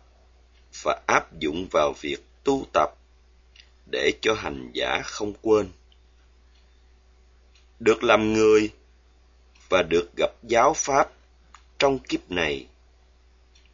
và 0.82 1.00
áp 1.06 1.38
dụng 1.38 1.68
vào 1.72 1.92
việc 2.00 2.16
tu 2.44 2.66
tập 2.72 2.90
để 3.90 4.12
cho 4.20 4.34
hành 4.34 4.70
giả 4.74 5.02
không 5.04 5.32
quên. 5.42 5.68
Được 7.80 8.02
làm 8.02 8.32
người 8.32 8.70
và 9.68 9.82
được 9.82 10.10
gặp 10.16 10.30
giáo 10.42 10.72
pháp 10.76 11.12
trong 11.78 11.98
kiếp 11.98 12.30
này, 12.30 12.66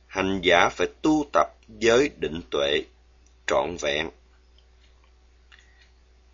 hành 0.07 0.40
giả 0.43 0.69
phải 0.69 0.87
tu 1.03 1.27
tập 1.33 1.47
với 1.69 2.11
định 2.17 2.40
tuệ 2.51 2.83
trọn 3.47 3.77
vẹn. 3.81 4.11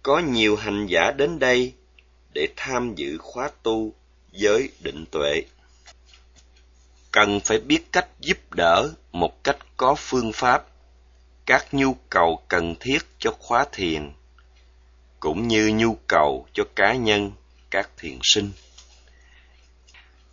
Có 0.02 0.18
nhiều 0.18 0.56
hành 0.56 0.86
giả 0.86 1.12
đến 1.16 1.38
đây 1.38 1.72
để 2.34 2.48
tham 2.56 2.94
dự 2.94 3.18
khóa 3.18 3.50
tu 3.62 3.92
với 4.32 4.70
định 4.80 5.04
tuệ. 5.10 5.42
Cần 7.12 7.40
phải 7.40 7.58
biết 7.58 7.92
cách 7.92 8.08
giúp 8.20 8.38
đỡ 8.50 8.90
một 9.12 9.44
cách 9.44 9.56
có 9.76 9.94
phương 9.98 10.32
pháp, 10.32 10.66
các 11.46 11.74
nhu 11.74 11.96
cầu 12.10 12.42
cần 12.48 12.74
thiết 12.80 12.98
cho 13.18 13.30
khóa 13.38 13.64
thiền, 13.72 14.12
cũng 15.20 15.48
như 15.48 15.72
nhu 15.74 15.96
cầu 16.06 16.46
cho 16.54 16.64
cá 16.76 16.94
nhân, 16.94 17.32
các 17.70 17.90
thiền 17.96 18.18
sinh. 18.22 18.52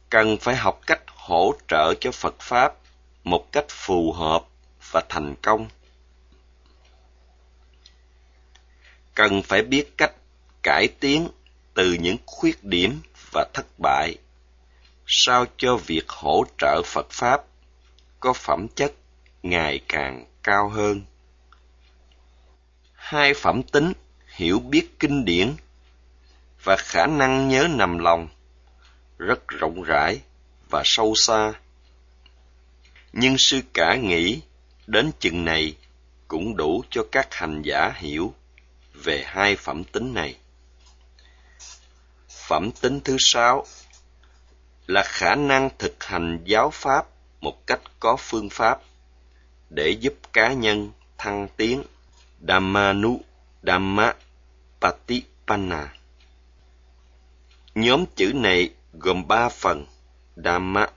Cần 0.09 0.37
phải 0.37 0.55
học 0.55 0.81
cách 0.87 1.01
hỗ 1.07 1.53
trợ 1.67 1.93
cho 1.99 2.11
phật 2.11 2.35
pháp 2.39 2.73
một 3.23 3.51
cách 3.51 3.65
phù 3.69 4.11
hợp 4.11 4.45
và 4.91 5.03
thành 5.09 5.35
công. 5.41 5.67
Cần 9.15 9.43
phải 9.43 9.61
biết 9.61 9.97
cách 9.97 10.13
cải 10.63 10.87
tiến 10.99 11.29
từ 11.73 11.93
những 11.93 12.17
khuyết 12.25 12.63
điểm 12.63 13.01
và 13.31 13.47
thất 13.53 13.65
bại 13.77 14.17
sao 15.07 15.45
cho 15.57 15.77
việc 15.77 16.09
hỗ 16.09 16.45
trợ 16.57 16.81
phật 16.85 17.07
pháp 17.09 17.41
có 18.19 18.33
phẩm 18.33 18.67
chất 18.75 18.93
ngày 19.43 19.79
càng 19.87 20.25
cao 20.43 20.69
hơn. 20.69 21.01
Hai 22.93 23.33
phẩm 23.33 23.63
tính 23.63 23.93
hiểu 24.27 24.59
biết 24.59 24.99
kinh 24.99 25.25
điển 25.25 25.55
và 26.63 26.77
khả 26.77 27.05
năng 27.05 27.47
nhớ 27.49 27.67
nằm 27.69 27.97
lòng 27.97 28.27
rất 29.17 29.47
rộng 29.47 29.83
rãi 29.83 30.21
và 30.69 30.81
sâu 30.85 31.13
xa. 31.15 31.53
Nhưng 33.13 33.37
sư 33.37 33.61
cả 33.73 33.95
nghĩ 33.95 34.41
đến 34.87 35.11
chừng 35.19 35.45
này 35.45 35.75
cũng 36.27 36.57
đủ 36.57 36.83
cho 36.89 37.03
các 37.11 37.33
hành 37.33 37.61
giả 37.61 37.93
hiểu 37.95 38.33
về 38.93 39.23
hai 39.25 39.55
phẩm 39.55 39.83
tính 39.83 40.13
này. 40.13 40.35
Phẩm 42.47 42.71
tính 42.81 42.99
thứ 43.03 43.15
sáu 43.19 43.65
là 44.87 45.03
khả 45.05 45.35
năng 45.35 45.69
thực 45.79 46.03
hành 46.03 46.39
giáo 46.45 46.69
pháp 46.73 47.05
một 47.41 47.67
cách 47.67 47.81
có 47.99 48.15
phương 48.19 48.49
pháp 48.49 48.81
để 49.69 49.89
giúp 49.89 50.13
cá 50.33 50.53
nhân 50.53 50.91
thăng 51.17 51.47
tiến 51.57 51.83
Dhammanu 52.47 53.21
Dhamma 53.63 54.13
Patipanna. 54.81 55.93
Nhóm 57.75 58.05
chữ 58.15 58.31
này 58.35 58.69
gồm 58.93 59.27
ba 59.27 59.49
phần 59.49 59.85
Dhamma, 60.35 60.87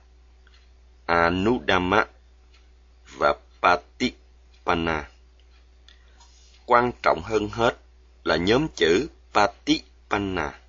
Anudhamma 1.06 2.06
và 3.18 3.34
Patipanna. 3.62 5.08
Quan 6.66 6.92
trọng 7.02 7.22
hơn 7.24 7.48
hết 7.48 7.76
là 8.24 8.36
nhóm 8.36 8.66
chữ 8.76 9.08
Patipanna 9.34 10.60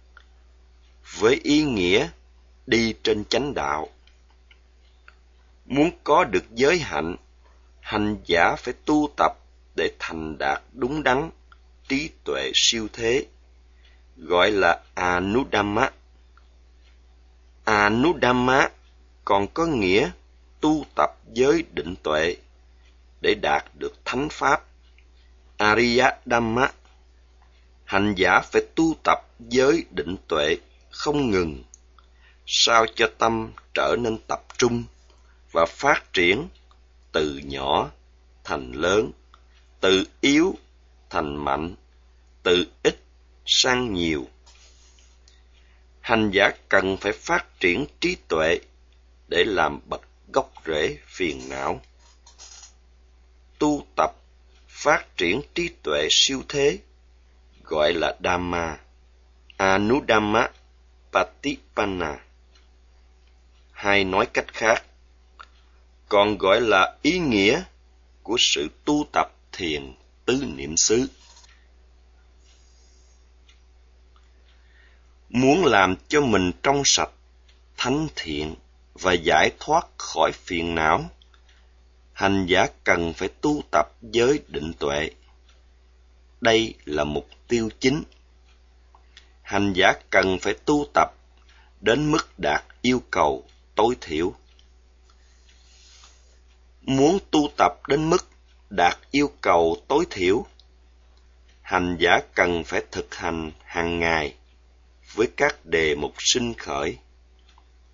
với 1.19 1.39
ý 1.43 1.63
nghĩa 1.63 2.09
đi 2.67 2.93
trên 3.03 3.25
chánh 3.25 3.53
đạo. 3.53 3.87
Muốn 5.65 5.91
có 6.03 6.23
được 6.23 6.43
giới 6.51 6.79
hạnh, 6.79 7.15
hành 7.79 8.17
giả 8.25 8.55
phải 8.55 8.73
tu 8.85 9.09
tập 9.17 9.31
để 9.75 9.91
thành 9.99 10.37
đạt 10.37 10.61
đúng 10.73 11.03
đắn, 11.03 11.29
trí 11.87 12.09
tuệ 12.23 12.51
siêu 12.55 12.87
thế, 12.93 13.25
gọi 14.17 14.51
là 14.51 14.79
anudhamma 14.93 15.89
anudhamma 17.63 18.69
còn 19.25 19.47
có 19.47 19.65
nghĩa 19.65 20.11
tu 20.61 20.85
tập 20.95 21.09
giới 21.33 21.63
định 21.71 21.95
tuệ 22.03 22.35
để 23.21 23.35
đạt 23.41 23.65
được 23.79 23.93
thánh 24.05 24.27
pháp. 24.31 24.63
Ariya 25.57 26.17
dhamma 26.25 26.71
hành 27.83 28.13
giả 28.17 28.41
phải 28.51 28.61
tu 28.75 28.95
tập 29.03 29.19
giới 29.39 29.85
định 29.91 30.15
tuệ 30.27 30.57
không 30.89 31.29
ngừng 31.29 31.63
sao 32.53 32.85
cho 32.95 33.07
tâm 33.17 33.53
trở 33.73 33.95
nên 33.99 34.17
tập 34.27 34.43
trung 34.57 34.83
và 35.51 35.65
phát 35.65 36.13
triển 36.13 36.47
từ 37.11 37.41
nhỏ 37.43 37.91
thành 38.43 38.71
lớn, 38.71 39.11
từ 39.79 40.03
yếu 40.21 40.55
thành 41.09 41.35
mạnh, 41.35 41.75
từ 42.43 42.65
ít 42.83 42.99
sang 43.45 43.93
nhiều. 43.93 44.27
Hành 46.01 46.31
giả 46.33 46.51
cần 46.69 46.97
phải 46.97 47.11
phát 47.11 47.59
triển 47.59 47.85
trí 47.99 48.17
tuệ 48.27 48.59
để 49.27 49.43
làm 49.43 49.79
bật 49.85 50.01
gốc 50.33 50.53
rễ 50.65 50.97
phiền 51.07 51.49
não. 51.49 51.81
Tu 53.59 53.85
tập 53.95 54.11
phát 54.67 55.17
triển 55.17 55.41
trí 55.53 55.69
tuệ 55.83 56.07
siêu 56.11 56.43
thế 56.49 56.79
gọi 57.63 57.93
là 57.93 58.15
Dhamma, 58.23 58.77
Anudhamma 59.57 60.49
Patipanna. 61.11 62.30
Hay 63.81 64.03
nói 64.03 64.25
cách 64.33 64.53
khác, 64.53 64.83
còn 66.09 66.37
gọi 66.37 66.61
là 66.61 66.97
ý 67.01 67.19
nghĩa 67.19 67.63
của 68.23 68.35
sự 68.39 68.69
tu 68.85 69.05
tập 69.13 69.31
thiền 69.51 69.93
tứ 70.25 70.43
niệm 70.55 70.77
xứ. 70.77 71.07
Muốn 75.29 75.65
làm 75.65 75.95
cho 76.07 76.21
mình 76.21 76.51
trong 76.63 76.81
sạch, 76.85 77.09
thánh 77.77 78.07
thiện 78.15 78.55
và 78.93 79.13
giải 79.13 79.51
thoát 79.59 79.87
khỏi 79.97 80.31
phiền 80.31 80.75
não, 80.75 81.09
hành 82.13 82.45
giả 82.45 82.67
cần 82.83 83.13
phải 83.13 83.29
tu 83.41 83.63
tập 83.71 83.85
giới 84.01 84.39
định 84.47 84.73
tuệ. 84.79 85.09
Đây 86.41 86.73
là 86.85 87.03
mục 87.03 87.27
tiêu 87.47 87.69
chính. 87.79 88.03
Hành 89.41 89.73
giả 89.73 89.93
cần 90.09 90.37
phải 90.41 90.53
tu 90.65 90.85
tập 90.93 91.11
đến 91.81 92.11
mức 92.11 92.39
đạt 92.39 92.63
yêu 92.81 93.03
cầu 93.11 93.47
tối 93.75 93.95
thiểu. 94.01 94.33
Muốn 96.81 97.19
tu 97.31 97.49
tập 97.57 97.73
đến 97.87 98.09
mức 98.09 98.27
đạt 98.69 98.97
yêu 99.11 99.31
cầu 99.41 99.77
tối 99.87 100.05
thiểu, 100.09 100.45
hành 101.61 101.97
giả 101.99 102.19
cần 102.35 102.63
phải 102.63 102.83
thực 102.91 103.15
hành 103.15 103.51
hàng 103.63 103.99
ngày 103.99 104.35
với 105.13 105.27
các 105.37 105.65
đề 105.65 105.95
mục 105.95 106.13
sinh 106.17 106.53
khởi 106.53 106.97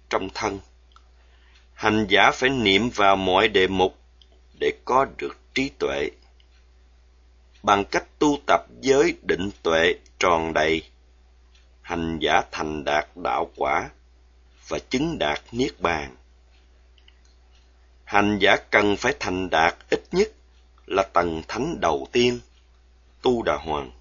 trong 0.09 0.29
thân. 0.33 0.59
Hành 1.73 2.05
giả 2.09 2.31
phải 2.33 2.49
niệm 2.49 2.89
vào 2.89 3.15
mọi 3.15 3.47
đề 3.47 3.67
mục 3.67 3.97
để 4.59 4.71
có 4.85 5.05
được 5.17 5.37
trí 5.53 5.69
tuệ. 5.79 6.09
Bằng 7.63 7.85
cách 7.85 8.05
tu 8.19 8.37
tập 8.47 8.65
giới 8.81 9.17
định 9.21 9.49
tuệ 9.63 9.93
tròn 10.19 10.53
đầy, 10.53 10.81
hành 11.81 12.19
giả 12.21 12.41
thành 12.51 12.83
đạt 12.83 13.07
đạo 13.15 13.51
quả 13.55 13.89
và 14.67 14.79
chứng 14.89 15.17
đạt 15.19 15.41
niết 15.51 15.79
bàn 15.79 16.15
hành 18.07 18.39
giả 18.39 18.57
cần 18.71 18.97
phải 18.97 19.15
thành 19.19 19.49
đạt 19.49 19.75
ít 19.89 20.03
nhất 20.11 20.31
là 20.85 21.03
tầng 21.03 21.41
thánh 21.47 21.79
đầu 21.81 22.07
tiên, 22.11 22.39
tu 23.21 23.43
đà 23.43 23.55
hoàng. 23.55 23.91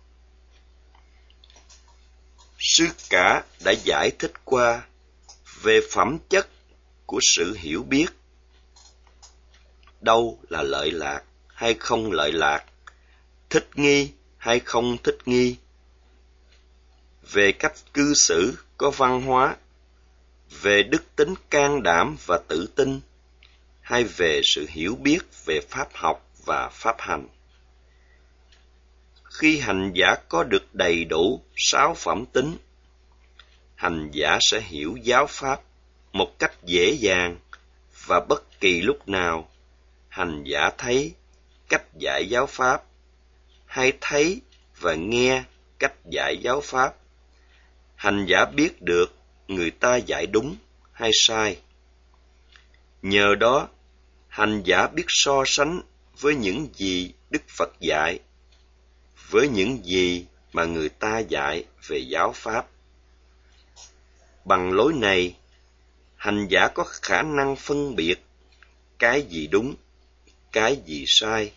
Sư 2.58 2.86
cả 3.10 3.42
đã 3.64 3.74
giải 3.84 4.10
thích 4.18 4.32
qua 4.44 4.86
về 5.62 5.80
phẩm 5.92 6.18
chất 6.28 6.48
của 7.06 7.18
sự 7.22 7.56
hiểu 7.58 7.82
biết. 7.82 8.06
Đâu 10.00 10.38
là 10.48 10.62
lợi 10.62 10.90
lạc 10.90 11.22
hay 11.48 11.74
không 11.74 12.12
lợi 12.12 12.32
lạc, 12.32 12.64
thích 13.50 13.68
nghi 13.74 14.10
hay 14.38 14.60
không 14.60 14.96
thích 15.04 15.18
nghi, 15.26 15.56
về 17.32 17.52
cách 17.52 17.74
cư 17.94 18.14
xử 18.14 18.58
có 18.76 18.90
văn 18.90 19.22
hóa, 19.22 19.56
về 20.62 20.82
đức 20.82 21.16
tính 21.16 21.34
can 21.50 21.82
đảm 21.82 22.16
và 22.26 22.38
tự 22.48 22.66
tin, 22.76 23.00
hay 23.80 24.04
về 24.04 24.40
sự 24.44 24.66
hiểu 24.68 24.96
biết 24.96 25.18
về 25.44 25.60
pháp 25.68 25.88
học 25.94 26.28
và 26.44 26.68
pháp 26.68 26.96
hành. 26.98 27.28
Khi 29.22 29.58
hành 29.58 29.92
giả 29.94 30.14
có 30.28 30.44
được 30.44 30.74
đầy 30.74 31.04
đủ 31.04 31.42
sáu 31.56 31.94
phẩm 31.94 32.24
tính, 32.32 32.56
hành 33.74 34.10
giả 34.12 34.38
sẽ 34.40 34.60
hiểu 34.60 34.96
giáo 35.02 35.26
pháp 35.26 35.60
một 36.12 36.38
cách 36.38 36.52
dễ 36.64 36.96
dàng 37.00 37.38
và 38.06 38.20
bất 38.28 38.60
kỳ 38.60 38.80
lúc 38.80 39.08
nào 39.08 39.48
hành 40.08 40.44
giả 40.44 40.70
thấy 40.78 41.14
cách 41.68 41.82
giải 41.98 42.28
giáo 42.28 42.46
pháp 42.46 42.82
hay 43.66 43.92
thấy 44.00 44.40
và 44.80 44.94
nghe 44.94 45.44
cách 45.78 45.94
giải 46.10 46.36
giáo 46.42 46.60
pháp 46.60 46.94
hành 47.94 48.26
giả 48.28 48.44
biết 48.44 48.82
được 48.82 49.06
người 49.48 49.70
ta 49.70 49.96
dạy 49.96 50.26
đúng 50.26 50.56
hay 50.92 51.10
sai. 51.14 51.58
Nhờ 53.02 53.34
đó, 53.34 53.68
hành 54.28 54.62
giả 54.64 54.86
biết 54.86 55.04
so 55.08 55.42
sánh 55.46 55.80
với 56.20 56.34
những 56.34 56.68
gì 56.74 57.12
đức 57.30 57.42
phật 57.48 57.80
dạy, 57.80 58.18
với 59.30 59.48
những 59.48 59.84
gì 59.84 60.26
mà 60.52 60.64
người 60.64 60.88
ta 60.88 61.18
dạy 61.18 61.64
về 61.86 61.98
giáo 61.98 62.32
pháp. 62.32 62.66
Bằng 64.44 64.72
lối 64.72 64.92
này, 64.92 65.36
hành 66.16 66.46
giả 66.50 66.68
có 66.74 66.84
khả 66.84 67.22
năng 67.22 67.56
phân 67.56 67.96
biệt 67.96 68.16
cái 68.98 69.22
gì 69.22 69.46
đúng, 69.46 69.74
cái 70.52 70.76
gì 70.86 71.04
sai. 71.06 71.52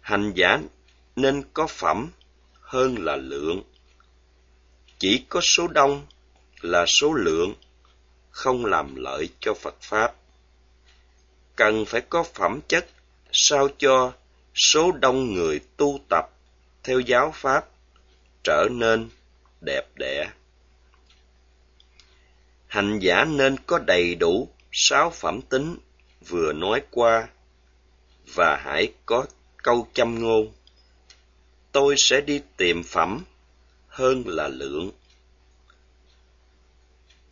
Hành 0.00 0.32
giả 0.34 0.58
nên 1.16 1.42
có 1.52 1.66
phẩm 1.66 2.10
hơn 2.60 2.96
là 2.98 3.16
lượng 3.16 3.62
chỉ 5.02 5.24
có 5.28 5.40
số 5.42 5.66
đông 5.68 6.06
là 6.60 6.86
số 6.86 7.12
lượng, 7.12 7.54
không 8.30 8.66
làm 8.66 8.94
lợi 8.96 9.28
cho 9.40 9.54
phật 9.54 9.74
pháp. 9.80 10.14
Cần 11.56 11.84
phải 11.84 12.00
có 12.00 12.22
phẩm 12.22 12.60
chất 12.68 12.86
sao 13.32 13.68
cho 13.78 14.12
số 14.54 14.92
đông 14.92 15.34
người 15.34 15.60
tu 15.76 16.00
tập 16.08 16.30
theo 16.82 17.00
giáo 17.00 17.32
pháp 17.34 17.68
trở 18.44 18.68
nên 18.70 19.08
đẹp 19.60 19.86
đẽ. 19.94 20.30
Hành 22.66 22.98
giả 22.98 23.24
nên 23.24 23.56
có 23.66 23.78
đầy 23.78 24.14
đủ 24.14 24.48
sáu 24.72 25.10
phẩm 25.10 25.40
tính 25.42 25.76
vừa 26.28 26.52
nói 26.52 26.82
qua 26.90 27.28
và 28.34 28.56
hãy 28.64 28.92
có 29.06 29.26
câu 29.56 29.88
châm 29.94 30.22
ngôn. 30.22 30.52
Tôi 31.72 31.94
sẽ 31.98 32.20
đi 32.20 32.40
tìm 32.56 32.82
phẩm 32.82 33.24
hơn 33.92 34.22
là 34.26 34.48
lượng. 34.48 34.90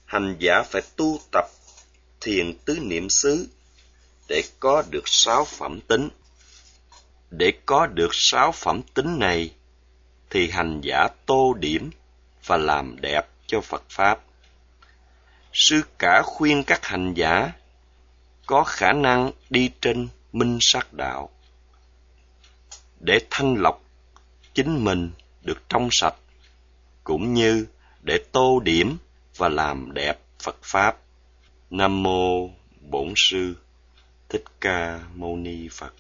Hành 0.04 0.36
giả 0.38 0.62
phải 0.62 0.82
tu 0.96 1.18
tập 1.32 1.44
thiền 2.20 2.58
tứ 2.64 2.78
niệm 2.82 3.10
xứ 3.10 3.48
để 4.28 4.42
có 4.60 4.82
được 4.90 5.02
sáu 5.06 5.44
phẩm 5.44 5.80
tính. 5.80 6.08
Để 7.30 7.52
có 7.66 7.86
được 7.86 8.08
sáu 8.12 8.52
phẩm 8.52 8.82
tính 8.94 9.18
này, 9.18 9.54
thì 10.30 10.50
hành 10.50 10.80
giả 10.80 11.08
tô 11.26 11.54
điểm 11.54 11.90
và 12.46 12.56
làm 12.56 13.00
đẹp 13.00 13.28
cho 13.46 13.60
phật 13.60 13.82
pháp. 13.88 14.20
Sư 15.52 15.82
cả 15.98 16.22
khuyên 16.26 16.64
các 16.64 16.86
hành 16.86 17.14
giả 17.14 17.52
có 18.46 18.64
khả 18.64 18.92
năng 18.92 19.30
đi 19.50 19.70
trên 19.80 20.08
minh 20.32 20.58
sát 20.60 20.92
đạo, 20.92 21.30
để 23.00 23.18
thanh 23.30 23.54
lọc 23.58 23.82
chính 24.54 24.84
mình 24.84 25.10
được 25.42 25.58
trong 25.68 25.88
sạch 25.90 26.14
cũng 27.04 27.34
như 27.34 27.66
để 28.02 28.18
tô 28.32 28.60
điểm 28.60 28.96
và 29.36 29.48
làm 29.48 29.94
đẹp 29.94 30.18
Phật 30.42 30.56
pháp. 30.62 30.98
Nam 31.70 32.02
mô 32.02 32.50
Bổn 32.80 33.12
sư 33.16 33.54
Thích 34.28 34.44
Ca 34.60 35.00
Mâu 35.14 35.36
Ni 35.36 35.68
Phật. 35.72 35.92